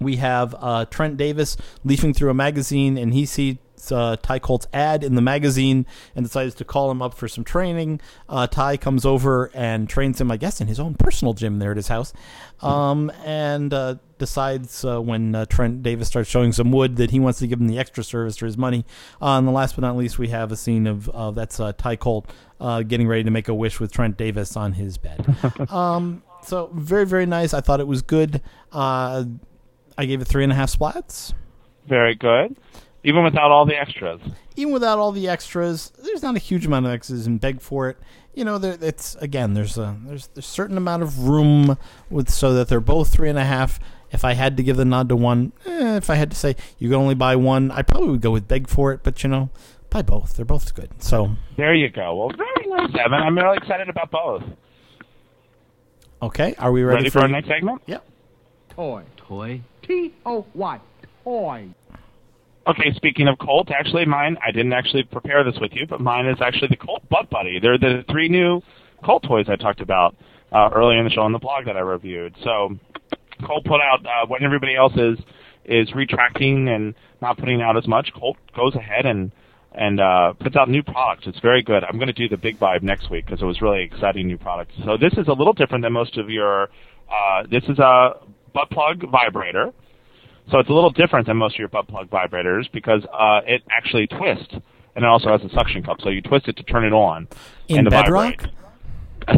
[0.00, 3.56] we have uh, Trent Davis leafing through a magazine, and he sees
[3.90, 7.44] uh, Ty Colt's ad in the magazine and decides to call him up for some
[7.44, 8.00] training.
[8.28, 11.70] Uh, Ty comes over and trains him, I guess, in his own personal gym there
[11.70, 12.12] at his house,
[12.60, 17.20] um, and uh, decides uh, when uh, Trent Davis starts showing some wood that he
[17.20, 18.84] wants to give him the extra service for his money.
[19.22, 21.72] Uh, and the last but not least, we have a scene of uh, that's uh,
[21.72, 25.24] Ty Colt uh, getting ready to make a wish with Trent Davis on his bed.
[25.70, 27.54] um, so very very nice.
[27.54, 28.42] I thought it was good.
[28.72, 29.24] Uh,
[29.96, 31.32] I gave it three and a half splats.
[31.86, 32.56] Very good.
[33.08, 34.20] Even without all the extras.
[34.56, 37.88] Even without all the extras, there's not a huge amount of extras and beg for
[37.88, 37.96] it.
[38.34, 41.78] You know, there, it's again, there's a there's there's a certain amount of room
[42.10, 43.80] with so that they're both three and a half.
[44.10, 46.54] If I had to give the nod to one, eh, if I had to say
[46.78, 49.00] you can only buy one, I probably would go with beg for it.
[49.02, 49.48] But you know,
[49.90, 50.36] buy both.
[50.36, 50.90] They're both good.
[51.02, 52.14] So There you go.
[52.14, 53.20] Well, very nice, Evan.
[53.22, 54.42] I'm really excited about both.
[56.22, 57.80] okay, are we ready, Ready for our next segment?
[57.86, 58.04] Yep.
[58.70, 59.02] Toy.
[59.16, 59.60] Toy.
[59.82, 60.80] T O Y.
[61.24, 61.68] Toy.
[62.68, 66.26] Okay, speaking of Colt, actually mine, I didn't actually prepare this with you, but mine
[66.26, 67.58] is actually the Colt Butt Buddy.
[67.58, 68.60] They're the three new
[69.02, 70.14] Colt toys I talked about
[70.52, 72.34] uh, earlier in the show on the blog that I reviewed.
[72.44, 72.76] So
[73.46, 75.18] Colt put out uh, when everybody else is
[75.64, 78.10] is retracting and not putting out as much.
[78.14, 79.32] Colt goes ahead and
[79.72, 81.26] and uh, puts out new products.
[81.26, 81.84] It's very good.
[81.84, 84.38] I'm going to do the Big Vibe next week because it was really exciting new
[84.38, 84.74] products.
[84.84, 86.64] So this is a little different than most of your.
[87.10, 88.16] Uh, this is a
[88.52, 89.72] butt plug vibrator.
[90.50, 93.62] So it's a little different than most of your butt plug vibrators because uh, it
[93.70, 96.00] actually twists, and it also has a suction cup.
[96.00, 97.28] So you twist it to turn it on
[97.68, 98.46] In and Bedrock?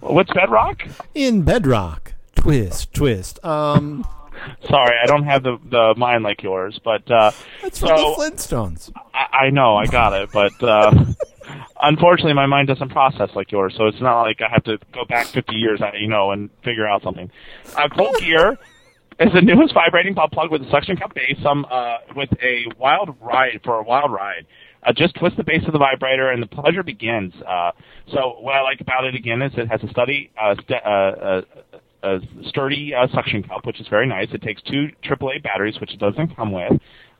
[0.00, 0.82] What's Bedrock?
[1.14, 3.44] In Bedrock, twist, twist.
[3.44, 4.06] Um,
[4.68, 8.02] Sorry, I don't have the the mind like yours, but uh, that's so from the
[8.18, 8.90] Flintstones.
[9.14, 10.92] I, I know I got it, but uh,
[11.82, 13.74] unfortunately, my mind doesn't process like yours.
[13.76, 16.88] So it's not like I have to go back 50 years, you know, and figure
[16.88, 17.30] out something.
[17.76, 18.58] Uh, Colt Gear
[19.20, 22.64] is the newest vibrating butt plug with a suction cup base, some uh, with a
[22.78, 24.46] wild ride for a wild ride.
[24.84, 27.32] Uh, just twist the base of the vibrator, and the pleasure begins.
[27.46, 27.70] Uh,
[28.12, 30.88] so what I like about it again is it has a study, uh, st- uh,
[30.88, 31.40] uh,
[32.02, 32.18] a
[32.48, 34.28] sturdy uh, suction cup, which is very nice.
[34.32, 36.72] It takes two AAA batteries, which it doesn't come with.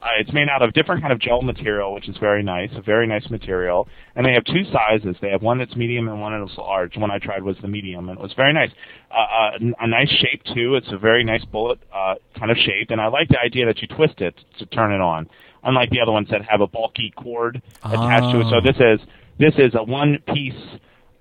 [0.03, 2.83] Uh, it's made out of different kind of gel material, which is very nice, a
[2.83, 3.87] very nice material.
[4.17, 5.15] And they have two sizes.
[5.23, 6.97] They have one that's medium and one that's large.
[6.97, 8.71] One I tried was the medium, and it was very nice.
[9.11, 10.75] Uh, uh, n- a nice shape too.
[10.75, 13.81] It's a very nice bullet uh, kind of shape, and I like the idea that
[13.81, 15.29] you twist it to turn it on.
[15.63, 18.47] Unlike the other ones that have a bulky cord attached to it.
[18.51, 18.61] So Ah.
[18.61, 19.07] this is
[19.39, 20.61] this is a one piece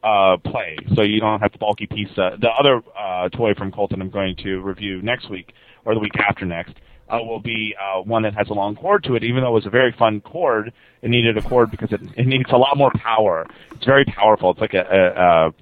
[0.03, 2.09] uh, play, so you don't have the bulky piece.
[2.17, 5.53] Uh, the other uh, toy from Colton I'm going to review next week
[5.85, 6.73] or the week after next
[7.11, 9.23] uh, will be uh, one that has a long cord to it.
[9.23, 12.25] Even though it was a very fun cord, it needed a cord because it, it
[12.27, 13.45] needs a lot more power.
[13.75, 14.51] It's very powerful.
[14.51, 15.53] It's like a, a, a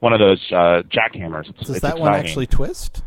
[0.00, 1.48] one of those uh, jackhammers.
[1.50, 3.02] It's, Does it's that one actually twist?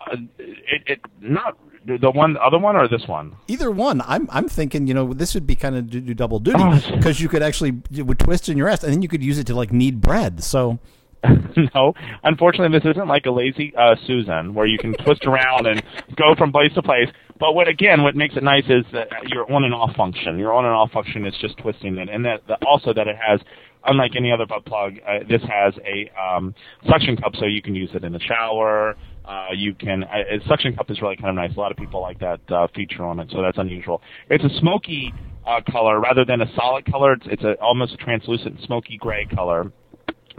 [0.00, 3.36] Uh, it, it not the one, the other one, or this one?
[3.46, 4.02] Either one.
[4.06, 6.80] I'm I'm thinking, you know, this would be kind of do, do double duty Oh.
[6.96, 9.38] because you could actually it would twist in your ass, and then you could use
[9.38, 10.42] it to like knead bread.
[10.42, 10.78] So
[11.74, 15.82] no, unfortunately, this isn't like a lazy uh, Susan where you can twist around and
[16.16, 17.08] go from place to place.
[17.40, 20.38] But what again, what makes it nice is that your on and off function.
[20.38, 23.40] Your on and off function is just twisting it, and that, also that it has,
[23.84, 26.54] unlike any other butt plug, uh, this has a um,
[26.88, 28.96] suction cup, so you can use it in the shower.
[29.24, 31.56] Uh, you can uh, a suction cup is really kind of nice.
[31.56, 34.02] A lot of people like that uh, feature on it, so that's unusual.
[34.30, 35.12] It's a smoky
[35.46, 37.14] uh, color rather than a solid color.
[37.14, 39.72] It's, it's a, almost a translucent smoky gray color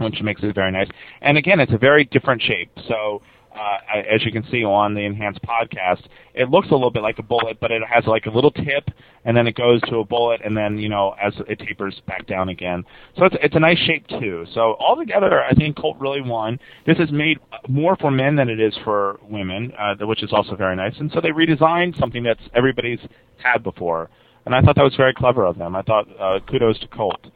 [0.00, 0.88] which makes it very nice.
[1.20, 2.70] And again, it's a very different shape.
[2.88, 3.22] So,
[3.54, 3.78] uh,
[4.08, 6.02] as you can see on the enhanced podcast,
[6.34, 8.88] it looks a little bit like a bullet, but it has like a little tip,
[9.24, 12.26] and then it goes to a bullet, and then you know as it tapers back
[12.26, 12.84] down again.
[13.18, 14.46] So it's it's a nice shape too.
[14.54, 16.60] So altogether, I think Colt really won.
[16.86, 17.38] This is made
[17.68, 20.94] more for men than it is for women, uh, which is also very nice.
[20.98, 23.00] And so they redesigned something that's everybody's
[23.42, 24.10] had before,
[24.46, 25.74] and I thought that was very clever of them.
[25.74, 27.26] I thought uh, kudos to Colt.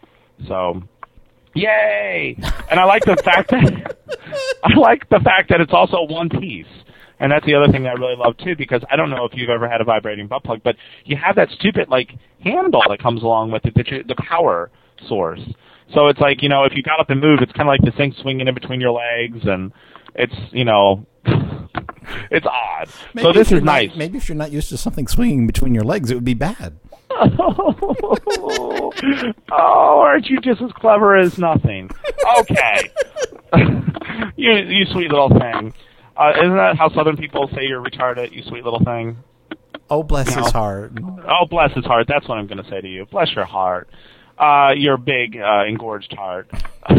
[0.48, 0.82] So
[1.54, 2.36] Yay!
[2.70, 3.96] And I like the fact that
[4.64, 6.66] I like the fact that it's also one piece.
[7.20, 9.32] And that's the other thing that I really love too, because I don't know if
[9.34, 10.74] you've ever had a vibrating butt plug, but
[11.04, 12.10] you have that stupid like
[12.42, 14.70] handle that comes along with it, that you, the power
[15.08, 15.40] source.
[15.94, 17.82] So it's like you know, if you got up and move, it's kind of like
[17.82, 19.72] the thing swinging in between your legs, and
[20.16, 21.06] it's you know,
[22.30, 22.88] it's odd.
[23.20, 23.90] so this is not- nice.
[23.96, 26.78] maybe if you're not used to something swinging between your legs, it would be bad.
[29.50, 31.90] oh, aren't you just as clever as nothing?
[32.40, 32.90] Okay.
[34.36, 35.72] you, you sweet little thing.
[36.16, 38.32] Uh, isn't that how Southern people say you're retarded?
[38.32, 39.16] You sweet little thing.
[39.90, 40.42] Oh, bless No.
[40.42, 40.92] his heart.
[41.28, 42.06] Oh, bless his heart.
[42.08, 43.06] That's what I'm going to say to you.
[43.06, 43.88] Bless your heart.
[44.38, 46.50] Uh, your big uh, engorged heart.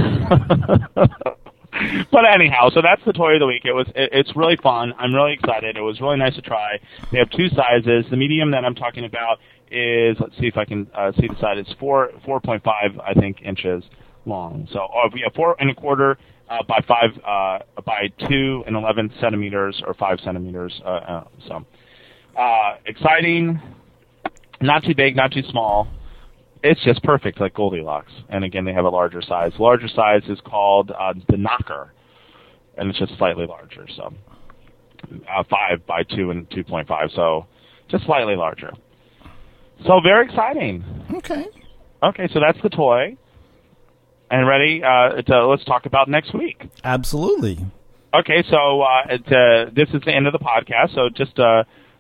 [2.11, 3.63] but anyhow, so that's the toy of the week.
[3.65, 4.93] It was it, it's really fun.
[4.97, 5.78] I'm really excited.
[5.78, 6.80] It was really nice to try.
[7.11, 8.05] They have two sizes.
[8.09, 9.39] The medium that I'm talking about
[9.71, 11.57] is let's see if I can uh, see the size.
[11.57, 13.84] It's four four point five I think inches
[14.26, 14.67] long.
[14.71, 16.17] So uh, have four and a quarter
[16.49, 20.82] uh, by five uh, by two and eleven centimeters or five centimeters.
[20.84, 21.65] Uh, uh, so
[22.38, 23.59] uh, exciting.
[24.61, 25.88] Not too big, not too small.
[26.68, 28.11] It's just perfect, like Goldilocks.
[28.28, 29.51] And again, they have a larger size.
[29.59, 31.93] Larger size is called uh, the Knocker,
[32.76, 33.88] and it's just slightly larger.
[33.95, 34.11] So
[35.30, 37.45] uh, five by two and two point five, so
[37.88, 38.74] just slightly larger.
[39.86, 40.84] So very exciting.
[41.13, 41.45] Okay.
[42.01, 43.16] Okay, so that's the toy.
[44.32, 44.82] And ready?
[44.84, 46.68] Uh, to, let's talk about next week.
[46.84, 47.59] Absolutely.
[48.11, 50.95] Okay, so uh, it, uh, this is the end of the podcast.
[50.95, 51.38] So just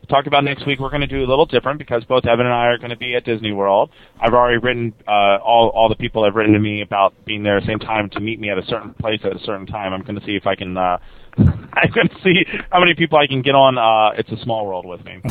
[0.05, 0.79] uh, talk about next week.
[0.79, 2.97] We're going to do a little different because both Evan and I are going to
[2.97, 3.89] be at Disney World.
[4.19, 7.57] I've already written uh, all all the people have written to me about being there
[7.57, 9.93] at the same time to meet me at a certain place at a certain time.
[9.93, 10.77] I'm going to see if I can.
[10.77, 10.97] Uh,
[11.37, 13.77] I'm going to see how many people I can get on.
[13.77, 15.21] Uh, it's a small world with me.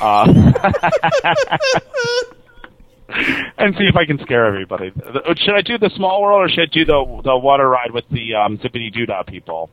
[0.00, 0.24] Uh,
[3.58, 4.92] and see if I can scare everybody.
[5.36, 8.04] Should I do the small world or should I do the the water ride with
[8.10, 9.70] the um, zippity doo dah people?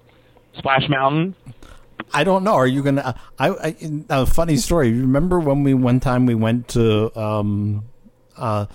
[0.57, 1.35] Splash Mountain.
[2.13, 2.53] I don't know.
[2.53, 3.15] Are you gonna?
[3.39, 3.75] I, I
[4.09, 4.91] a funny story.
[4.91, 7.83] Remember when we one time we went to um,
[8.37, 8.65] uh,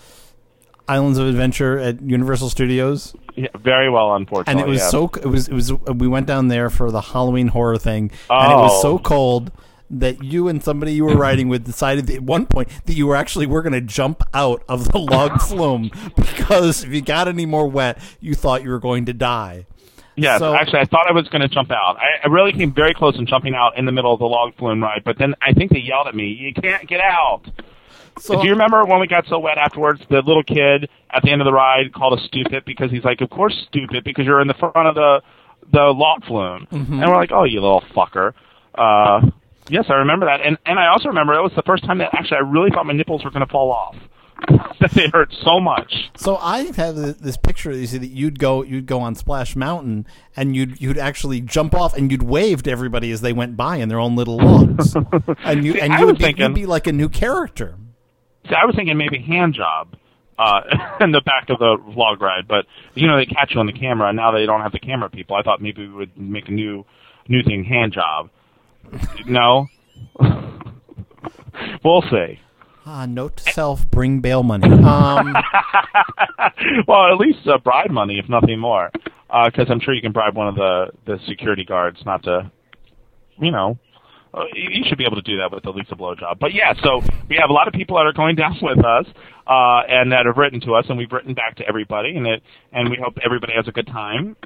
[0.88, 4.60] Islands of Adventure at Universal Studios, Yeah, very well, unfortunately.
[4.62, 4.88] and it was yeah.
[4.88, 8.52] so it was it was we went down there for the Halloween horror thing, and
[8.52, 8.82] it was Oh.
[8.82, 9.52] so cold
[9.92, 13.16] that you and somebody you were riding with decided at one point that you were
[13.16, 17.44] actually were going to jump out of the log flume because if you got any
[17.46, 19.66] more wet, you thought you were going to die.
[20.20, 21.96] Yes, So- actually, I thought I was going to jump out.
[21.98, 24.54] I, I really came very close in jumping out in the middle of the log
[24.56, 27.42] flume ride, but then I think they yelled at me, "You can't get out."
[28.18, 30.02] So Do you remember when we got so wet afterwards?
[30.10, 33.20] The little kid at the end of the ride called us stupid because he's like,
[33.22, 35.22] "Of course, stupid because you're in the front of the
[35.72, 38.32] the log flume," and we're like, "Oh, you little fucker."
[38.74, 39.30] Uh,
[39.68, 42.10] yes, I remember that, and and I also remember it was the first time that
[42.12, 43.96] actually I really thought my nipples were going to fall off.
[44.94, 45.92] they hurt so much.
[46.16, 47.72] So I have th- this picture.
[47.72, 51.74] You see that you'd go, you'd go on Splash Mountain, and you'd you'd actually jump
[51.74, 54.94] off, and you'd wave to everybody as they went by in their own little logs,
[55.44, 57.76] and you See, and you would be, thinking- you'd be like a new character.
[58.48, 59.94] See, I was thinking maybe hand job
[60.38, 60.62] uh,
[61.00, 62.64] in the back of the vlog ride, but
[62.94, 64.08] you know they catch you on the camera.
[64.08, 65.36] and Now they don't have the camera people.
[65.36, 66.84] I thought maybe we would make a new
[67.28, 68.30] new thing, hand job.
[69.26, 69.66] No,
[71.84, 72.40] we'll see.
[72.92, 74.68] Ah, note to self: bring bail money.
[74.90, 75.34] Um,
[76.88, 78.90] well, at least uh, bribe money, if nothing more,
[79.44, 82.50] because I'm sure you can bribe one of the the security guards not to,
[83.38, 83.78] you know.
[84.34, 86.40] Uh, you you should be able to do that with at least a blowjob.
[86.40, 89.06] But yeah, so we have a lot of people that are going down with us,
[89.46, 92.42] uh, and that have written to us, and we've written back to everybody, and it,
[92.72, 94.36] and we hope everybody has a good time.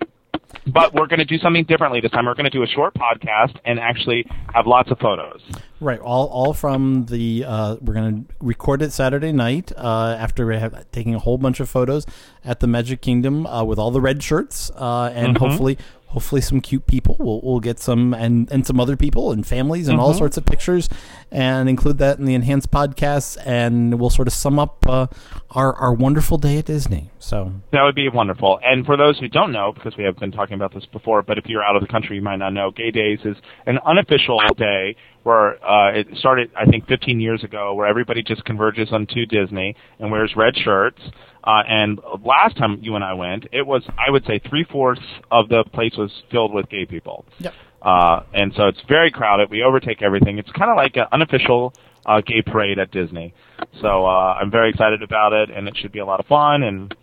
[0.66, 2.26] But we're going to do something differently this time.
[2.26, 5.40] We're going to do a short podcast and actually have lots of photos.
[5.80, 7.44] Right, all all from the.
[7.46, 11.36] Uh, we're going to record it Saturday night uh, after we have taking a whole
[11.36, 12.06] bunch of photos
[12.44, 15.44] at the Magic Kingdom uh, with all the red shirts uh, and Mm-hmm.
[15.44, 15.78] hopefully
[16.14, 17.16] hopefully some cute people.
[17.20, 20.18] We'll we'll get some and and some other people and families and all Mm-hmm.
[20.18, 20.88] sorts of pictures
[21.30, 25.06] and include that in the enhanced podcasts and we'll sort of sum up uh,
[25.50, 27.10] our our wonderful day at Disney.
[27.18, 28.60] So That would be wonderful.
[28.64, 31.36] And for those who don't know, because we have been talking about this before, but
[31.38, 33.36] if you're out of the country, you might not know, Gay Days is
[33.66, 34.94] an unofficial day
[35.24, 39.74] where uh, it started, I think, 15 years ago, where everybody just converges onto Disney
[39.98, 41.00] and wears red shirts.
[41.44, 45.02] Uh, and last time you and I went, it was, I would say, three fourths
[45.30, 47.26] of the place was filled with gay people.
[47.38, 47.52] Yep.
[47.82, 49.50] Uh, and so it's very crowded.
[49.50, 50.38] We overtake everything.
[50.38, 51.74] It's kind of like an unofficial
[52.06, 53.34] uh, gay parade at Disney.
[53.82, 56.62] So uh, I'm very excited about it, and it should be a lot of fun.
[56.62, 56.94] And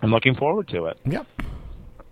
[0.00, 0.98] I'm looking forward to it.
[1.04, 1.26] yep.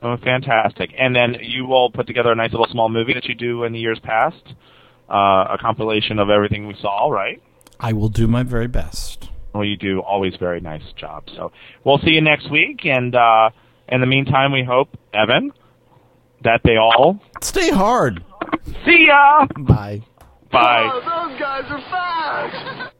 [0.03, 0.95] Oh, fantastic!
[0.99, 3.75] And then you will put together a nice little small movie that you do in
[3.75, 4.43] the years past,
[5.11, 7.43] uh, a compilation of everything we saw, right?
[7.79, 9.29] I will do my very best.
[9.53, 11.25] Well, you do always very nice job.
[11.37, 11.53] So
[11.85, 13.51] we'll see you next week, and uh,
[13.89, 15.53] in the meantime, we hope Evan
[16.43, 18.25] that they all Stay hard.
[18.85, 19.47] see ya.
[19.59, 20.03] Bye.
[20.53, 20.91] Bye.
[21.05, 22.87] those guys are fast!